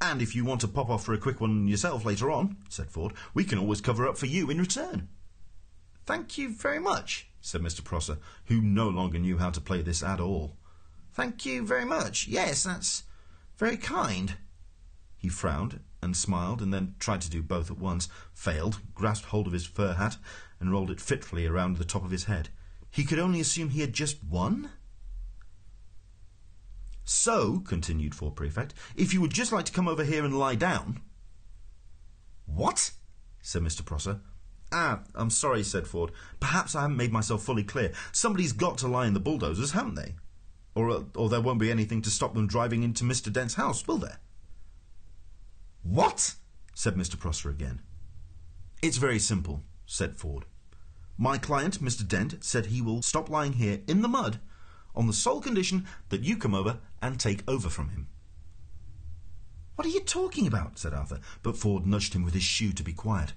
And 0.00 0.22
if 0.22 0.36
you 0.36 0.44
want 0.44 0.60
to 0.60 0.68
pop 0.68 0.88
off 0.88 1.04
for 1.04 1.12
a 1.12 1.18
quick 1.18 1.40
one 1.40 1.66
yourself 1.66 2.04
later 2.04 2.30
on, 2.30 2.58
said 2.68 2.88
Ford, 2.88 3.14
we 3.34 3.42
can 3.42 3.58
always 3.58 3.80
cover 3.80 4.06
up 4.06 4.16
for 4.16 4.26
you 4.26 4.48
in 4.48 4.60
return. 4.60 5.08
Thank 6.06 6.38
you 6.38 6.54
very 6.54 6.78
much, 6.78 7.26
said 7.40 7.62
Mr. 7.62 7.82
Prosser, 7.82 8.18
who 8.44 8.60
no 8.60 8.88
longer 8.88 9.18
knew 9.18 9.38
how 9.38 9.50
to 9.50 9.60
play 9.60 9.82
this 9.82 10.04
at 10.04 10.20
all. 10.20 10.56
Thank 11.14 11.44
you 11.44 11.66
very 11.66 11.84
much. 11.84 12.28
Yes, 12.28 12.62
that's 12.62 13.02
very 13.58 13.76
kind. 13.76 14.36
He 15.18 15.28
frowned 15.28 15.80
and 16.00 16.16
smiled 16.16 16.62
and 16.62 16.72
then 16.72 16.94
tried 17.00 17.22
to 17.22 17.30
do 17.30 17.42
both 17.42 17.72
at 17.72 17.78
once, 17.78 18.08
failed, 18.32 18.78
grasped 18.94 19.26
hold 19.26 19.48
of 19.48 19.52
his 19.52 19.66
fur 19.66 19.94
hat, 19.94 20.16
and 20.60 20.70
rolled 20.70 20.90
it 20.90 21.00
fitfully 21.00 21.46
around 21.46 21.76
the 21.76 21.84
top 21.84 22.04
of 22.04 22.10
his 22.10 22.24
head. 22.24 22.50
He 22.90 23.04
could 23.04 23.18
only 23.18 23.40
assume 23.40 23.70
he 23.70 23.80
had 23.80 23.92
just 23.92 24.22
won? 24.22 24.70
So, 27.04 27.60
continued 27.60 28.14
Ford 28.14 28.36
Prefect, 28.36 28.74
if 28.94 29.12
you 29.12 29.20
would 29.20 29.32
just 29.32 29.52
like 29.52 29.64
to 29.64 29.72
come 29.72 29.88
over 29.88 30.04
here 30.04 30.24
and 30.24 30.38
lie 30.38 30.54
down. 30.54 31.00
What? 32.46 32.92
said 33.40 33.62
Mr. 33.62 33.84
Prosser. 33.84 34.20
Ah, 34.72 35.00
I'm 35.14 35.30
sorry, 35.30 35.62
said 35.64 35.86
Ford. 35.86 36.12
Perhaps 36.38 36.76
I 36.76 36.82
haven't 36.82 36.96
made 36.96 37.12
myself 37.12 37.42
fully 37.42 37.64
clear. 37.64 37.92
Somebody's 38.12 38.52
got 38.52 38.78
to 38.78 38.88
lie 38.88 39.06
in 39.06 39.14
the 39.14 39.20
bulldozers, 39.20 39.72
haven't 39.72 39.96
they? 39.96 40.14
Or, 40.74 40.90
uh, 40.90 41.02
or 41.16 41.28
there 41.28 41.40
won't 41.40 41.58
be 41.58 41.70
anything 41.70 42.02
to 42.02 42.10
stop 42.10 42.34
them 42.34 42.46
driving 42.46 42.82
into 42.82 43.04
Mr. 43.04 43.32
Dent's 43.32 43.54
house, 43.54 43.86
will 43.86 43.98
there? 43.98 44.18
What? 45.82 46.34
said 46.74 46.94
Mr. 46.94 47.18
Prosser 47.18 47.50
again. 47.50 47.82
It's 48.82 48.98
very 48.98 49.18
simple, 49.18 49.64
said 49.86 50.16
Ford. 50.16 50.44
My 51.22 51.36
client, 51.36 51.82
Mr. 51.82 52.08
Dent, 52.08 52.42
said 52.42 52.66
he 52.66 52.80
will 52.80 53.02
stop 53.02 53.28
lying 53.28 53.52
here 53.52 53.82
in 53.86 54.00
the 54.00 54.08
mud 54.08 54.40
on 54.94 55.06
the 55.06 55.12
sole 55.12 55.42
condition 55.42 55.86
that 56.08 56.24
you 56.24 56.34
come 56.34 56.54
over 56.54 56.78
and 57.02 57.20
take 57.20 57.42
over 57.46 57.68
from 57.68 57.90
him. 57.90 58.08
What 59.74 59.84
are 59.86 59.90
you 59.90 60.00
talking 60.00 60.46
about? 60.46 60.78
said 60.78 60.94
Arthur, 60.94 61.20
but 61.42 61.58
Ford 61.58 61.86
nudged 61.86 62.14
him 62.14 62.24
with 62.24 62.32
his 62.32 62.42
shoe 62.42 62.72
to 62.72 62.82
be 62.82 62.94
quiet. 62.94 63.34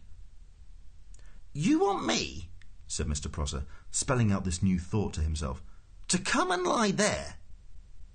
You 1.51 1.81
want 1.81 2.05
me, 2.05 2.47
said 2.87 3.07
Mr. 3.07 3.29
Prosser, 3.29 3.65
spelling 3.91 4.31
out 4.31 4.45
this 4.45 4.63
new 4.63 4.79
thought 4.79 5.13
to 5.15 5.21
himself, 5.21 5.61
to 6.07 6.17
come 6.17 6.51
and 6.51 6.63
lie 6.63 6.91
there? 6.91 7.35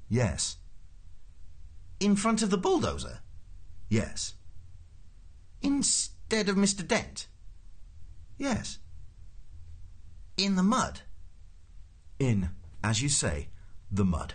Yes. 0.08 0.56
In 2.00 2.16
front 2.16 2.40
of 2.40 2.48
the 2.48 2.56
bulldozer? 2.56 3.18
Yes. 3.90 4.32
Instead 5.60 6.48
of 6.48 6.56
Mr. 6.56 6.88
Dent? 6.88 7.26
Yes. 8.38 8.78
In 10.38 10.54
the 10.54 10.62
mud? 10.62 11.00
In 12.18 12.50
as 12.82 13.02
you 13.02 13.08
say, 13.08 13.48
the 13.90 14.04
mud. 14.04 14.34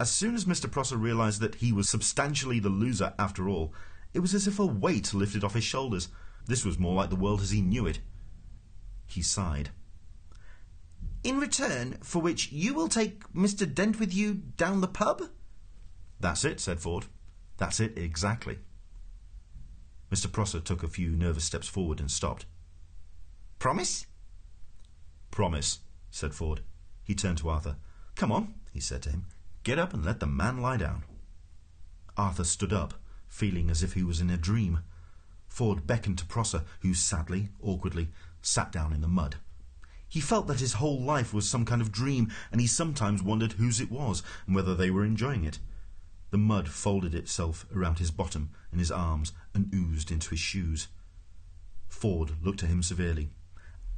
As 0.00 0.10
soon 0.10 0.34
as 0.34 0.46
Mr. 0.46 0.70
Prosser 0.70 0.96
realized 0.96 1.40
that 1.42 1.56
he 1.56 1.70
was 1.70 1.88
substantially 1.88 2.58
the 2.58 2.70
loser 2.70 3.12
after 3.18 3.48
all, 3.48 3.74
It 4.12 4.20
was 4.20 4.34
as 4.34 4.48
if 4.48 4.58
a 4.58 4.66
weight 4.66 5.14
lifted 5.14 5.44
off 5.44 5.54
his 5.54 5.64
shoulders. 5.64 6.08
This 6.46 6.64
was 6.64 6.78
more 6.78 6.94
like 6.94 7.10
the 7.10 7.16
world 7.16 7.40
as 7.42 7.50
he 7.50 7.60
knew 7.60 7.86
it. 7.86 8.00
He 9.06 9.22
sighed. 9.22 9.70
In 11.22 11.38
return 11.38 11.98
for 12.02 12.20
which 12.20 12.50
you 12.50 12.74
will 12.74 12.88
take 12.88 13.30
Mr. 13.32 13.72
Dent 13.72 14.00
with 14.00 14.12
you 14.12 14.34
down 14.34 14.80
the 14.80 14.88
pub? 14.88 15.22
That's 16.18 16.44
it, 16.44 16.58
said 16.58 16.80
Ford. 16.80 17.06
That's 17.58 17.78
it 17.78 17.96
exactly. 17.96 18.58
Mr. 20.10 20.32
Prosser 20.32 20.58
took 20.58 20.82
a 20.82 20.88
few 20.88 21.10
nervous 21.10 21.44
steps 21.44 21.68
forward 21.68 22.00
and 22.00 22.10
stopped. 22.10 22.46
Promise? 23.60 24.06
Promise, 25.30 25.80
said 26.10 26.32
Ford. 26.32 26.62
He 27.04 27.14
turned 27.14 27.36
to 27.38 27.50
Arthur. 27.50 27.76
Come 28.14 28.32
on, 28.32 28.54
he 28.72 28.80
said 28.80 29.02
to 29.02 29.10
him. 29.10 29.26
Get 29.64 29.78
up 29.78 29.92
and 29.92 30.02
let 30.02 30.18
the 30.18 30.26
man 30.26 30.62
lie 30.62 30.78
down. 30.78 31.04
Arthur 32.16 32.44
stood 32.44 32.72
up, 32.72 32.94
feeling 33.28 33.68
as 33.68 33.82
if 33.82 33.92
he 33.92 34.02
was 34.02 34.18
in 34.18 34.30
a 34.30 34.38
dream. 34.38 34.80
Ford 35.46 35.86
beckoned 35.86 36.16
to 36.20 36.24
Prosser, 36.24 36.62
who 36.80 36.94
sadly, 36.94 37.50
awkwardly, 37.62 38.08
sat 38.40 38.72
down 38.72 38.94
in 38.94 39.02
the 39.02 39.08
mud. 39.08 39.36
He 40.08 40.20
felt 40.22 40.46
that 40.46 40.60
his 40.60 40.74
whole 40.74 40.98
life 40.98 41.34
was 41.34 41.46
some 41.46 41.66
kind 41.66 41.82
of 41.82 41.92
dream, 41.92 42.32
and 42.50 42.62
he 42.62 42.66
sometimes 42.66 43.22
wondered 43.22 43.52
whose 43.52 43.78
it 43.78 43.90
was 43.90 44.22
and 44.46 44.56
whether 44.56 44.74
they 44.74 44.90
were 44.90 45.04
enjoying 45.04 45.44
it. 45.44 45.58
The 46.30 46.38
mud 46.38 46.70
folded 46.70 47.14
itself 47.14 47.66
around 47.76 47.98
his 47.98 48.10
bottom 48.10 48.52
and 48.70 48.80
his 48.80 48.90
arms 48.90 49.34
and 49.52 49.70
oozed 49.74 50.10
into 50.10 50.30
his 50.30 50.40
shoes. 50.40 50.88
Ford 51.88 52.42
looked 52.42 52.62
at 52.62 52.70
him 52.70 52.82
severely. 52.82 53.28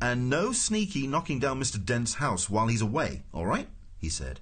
And 0.02 0.28
no 0.28 0.50
sneaky 0.50 1.06
knocking 1.06 1.38
down 1.38 1.60
Mr. 1.60 1.82
Dent's 1.82 2.14
house 2.14 2.50
while 2.50 2.66
he's 2.66 2.82
away, 2.82 3.22
all 3.32 3.46
right? 3.46 3.68
he 3.98 4.08
said. 4.08 4.40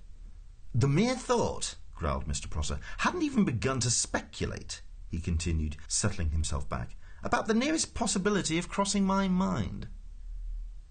The 0.74 0.88
mere 0.88 1.14
thought, 1.14 1.74
growled 1.94 2.26
Mr. 2.26 2.48
Prosser, 2.48 2.78
hadn't 2.96 3.20
even 3.20 3.44
begun 3.44 3.78
to 3.80 3.90
speculate, 3.90 4.80
he 5.10 5.20
continued, 5.20 5.76
settling 5.86 6.30
himself 6.30 6.66
back, 6.66 6.96
about 7.22 7.46
the 7.46 7.52
nearest 7.52 7.92
possibility 7.92 8.56
of 8.56 8.70
crossing 8.70 9.04
my 9.04 9.28
mind. 9.28 9.88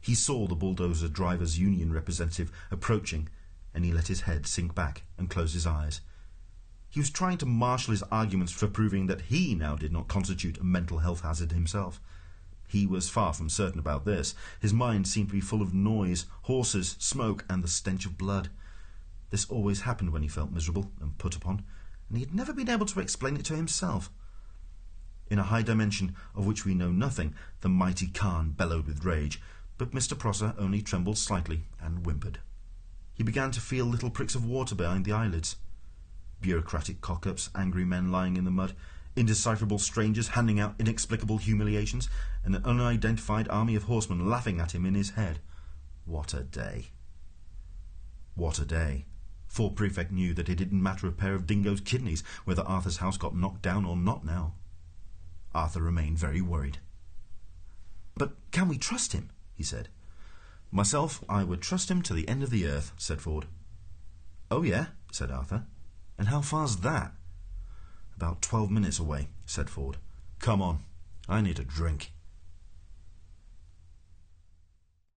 He 0.01 0.13
saw 0.13 0.45
the 0.45 0.53
bulldozer 0.53 1.07
drivers' 1.07 1.57
union 1.57 1.91
representative 1.91 2.51
approaching, 2.69 3.27
and 3.73 3.83
he 3.83 3.91
let 3.91 4.07
his 4.07 4.21
head 4.21 4.45
sink 4.45 4.75
back 4.75 5.01
and 5.17 5.31
close 5.31 5.53
his 5.53 5.65
eyes. 5.65 6.01
He 6.89 6.99
was 6.99 7.09
trying 7.09 7.39
to 7.39 7.47
marshal 7.47 7.89
his 7.89 8.03
arguments 8.11 8.51
for 8.51 8.67
proving 8.67 9.07
that 9.07 9.21
he 9.21 9.55
now 9.55 9.75
did 9.75 9.91
not 9.91 10.07
constitute 10.07 10.59
a 10.59 10.63
mental 10.63 10.99
health 10.99 11.21
hazard 11.21 11.53
himself. 11.53 11.99
He 12.69 12.85
was 12.85 13.09
far 13.09 13.33
from 13.33 13.49
certain 13.49 13.79
about 13.79 14.05
this. 14.05 14.35
His 14.59 14.73
mind 14.73 15.07
seemed 15.07 15.29
to 15.29 15.33
be 15.33 15.41
full 15.41 15.63
of 15.63 15.73
noise, 15.73 16.27
horses, 16.43 16.95
smoke, 16.99 17.43
and 17.49 17.63
the 17.63 17.67
stench 17.67 18.05
of 18.05 18.15
blood. 18.15 18.49
This 19.31 19.45
always 19.45 19.81
happened 19.81 20.11
when 20.11 20.21
he 20.21 20.27
felt 20.27 20.51
miserable 20.51 20.91
and 21.01 21.17
put 21.17 21.35
upon, 21.35 21.63
and 22.07 22.17
he 22.19 22.23
had 22.23 22.33
never 22.33 22.53
been 22.53 22.69
able 22.69 22.85
to 22.85 22.99
explain 22.99 23.35
it 23.37 23.45
to 23.45 23.55
himself. 23.55 24.11
In 25.31 25.39
a 25.39 25.43
high 25.43 25.63
dimension 25.63 26.15
of 26.35 26.45
which 26.45 26.63
we 26.63 26.75
know 26.75 26.91
nothing, 26.91 27.33
the 27.61 27.69
mighty 27.69 28.05
Khan 28.05 28.51
bellowed 28.51 28.85
with 28.85 29.03
rage, 29.03 29.41
but 29.79 29.91
Mr. 29.91 30.15
Prosser 30.15 30.53
only 30.59 30.83
trembled 30.83 31.17
slightly 31.17 31.63
and 31.81 32.05
whimpered. 32.05 32.39
He 33.15 33.23
began 33.23 33.49
to 33.51 33.61
feel 33.61 33.85
little 33.85 34.11
pricks 34.11 34.35
of 34.35 34.45
water 34.45 34.75
behind 34.75 35.05
the 35.05 35.11
eyelids 35.11 35.55
bureaucratic 36.39 37.01
cock-ups, 37.01 37.49
angry 37.55 37.83
men 37.83 38.11
lying 38.11 38.37
in 38.37 38.45
the 38.45 38.51
mud, 38.51 38.75
indecipherable 39.19 39.79
strangers 39.79 40.29
handing 40.29 40.59
out 40.59 40.75
inexplicable 40.79 41.37
humiliations, 41.37 42.09
and 42.43 42.55
an 42.55 42.65
unidentified 42.65 43.47
army 43.49 43.75
of 43.75 43.83
horsemen 43.83 44.29
laughing 44.29 44.59
at 44.59 44.73
him 44.73 44.85
in 44.85 44.95
his 44.95 45.11
head. 45.11 45.39
What 46.05 46.33
a 46.33 46.41
day! 46.41 46.87
What 48.35 48.59
a 48.59 48.65
day! 48.65 49.05
Ford 49.47 49.75
Prefect 49.75 50.11
knew 50.11 50.33
that 50.35 50.47
it 50.47 50.55
didn't 50.55 50.81
matter 50.81 51.07
a 51.07 51.11
pair 51.11 51.33
of 51.33 51.45
dingoes' 51.45 51.81
kidneys 51.81 52.23
whether 52.45 52.63
Arthur's 52.63 52.97
house 52.97 53.17
got 53.17 53.35
knocked 53.35 53.61
down 53.61 53.83
or 53.83 53.97
not 53.97 54.23
now. 54.23 54.53
Arthur 55.53 55.81
remained 55.81 56.17
very 56.17 56.39
worried. 56.39 56.77
But 58.15 58.33
can 58.51 58.67
we 58.67 58.77
trust 58.77 59.13
him? 59.13 59.31
he 59.55 59.63
said. 59.63 59.89
Myself, 60.71 61.23
I 61.27 61.43
would 61.43 61.61
trust 61.61 61.89
him 61.89 62.01
to 62.03 62.13
the 62.13 62.27
end 62.27 62.43
of 62.43 62.51
the 62.51 62.67
earth, 62.67 62.93
said 62.95 63.21
Ford. 63.21 63.47
Oh, 64.51 64.61
yeah, 64.61 64.87
said 65.11 65.31
Arthur. 65.31 65.65
And 66.17 66.27
how 66.27 66.41
far's 66.41 66.77
that? 66.77 67.13
About 68.21 68.41
twelve 68.41 68.69
minutes 68.69 68.99
away, 68.99 69.29
said 69.45 69.69
Ford. 69.69 69.95
Come 70.39 70.61
on, 70.61 70.83
I 71.29 71.39
need 71.39 71.57
a 71.57 71.63
drink. 71.63 72.11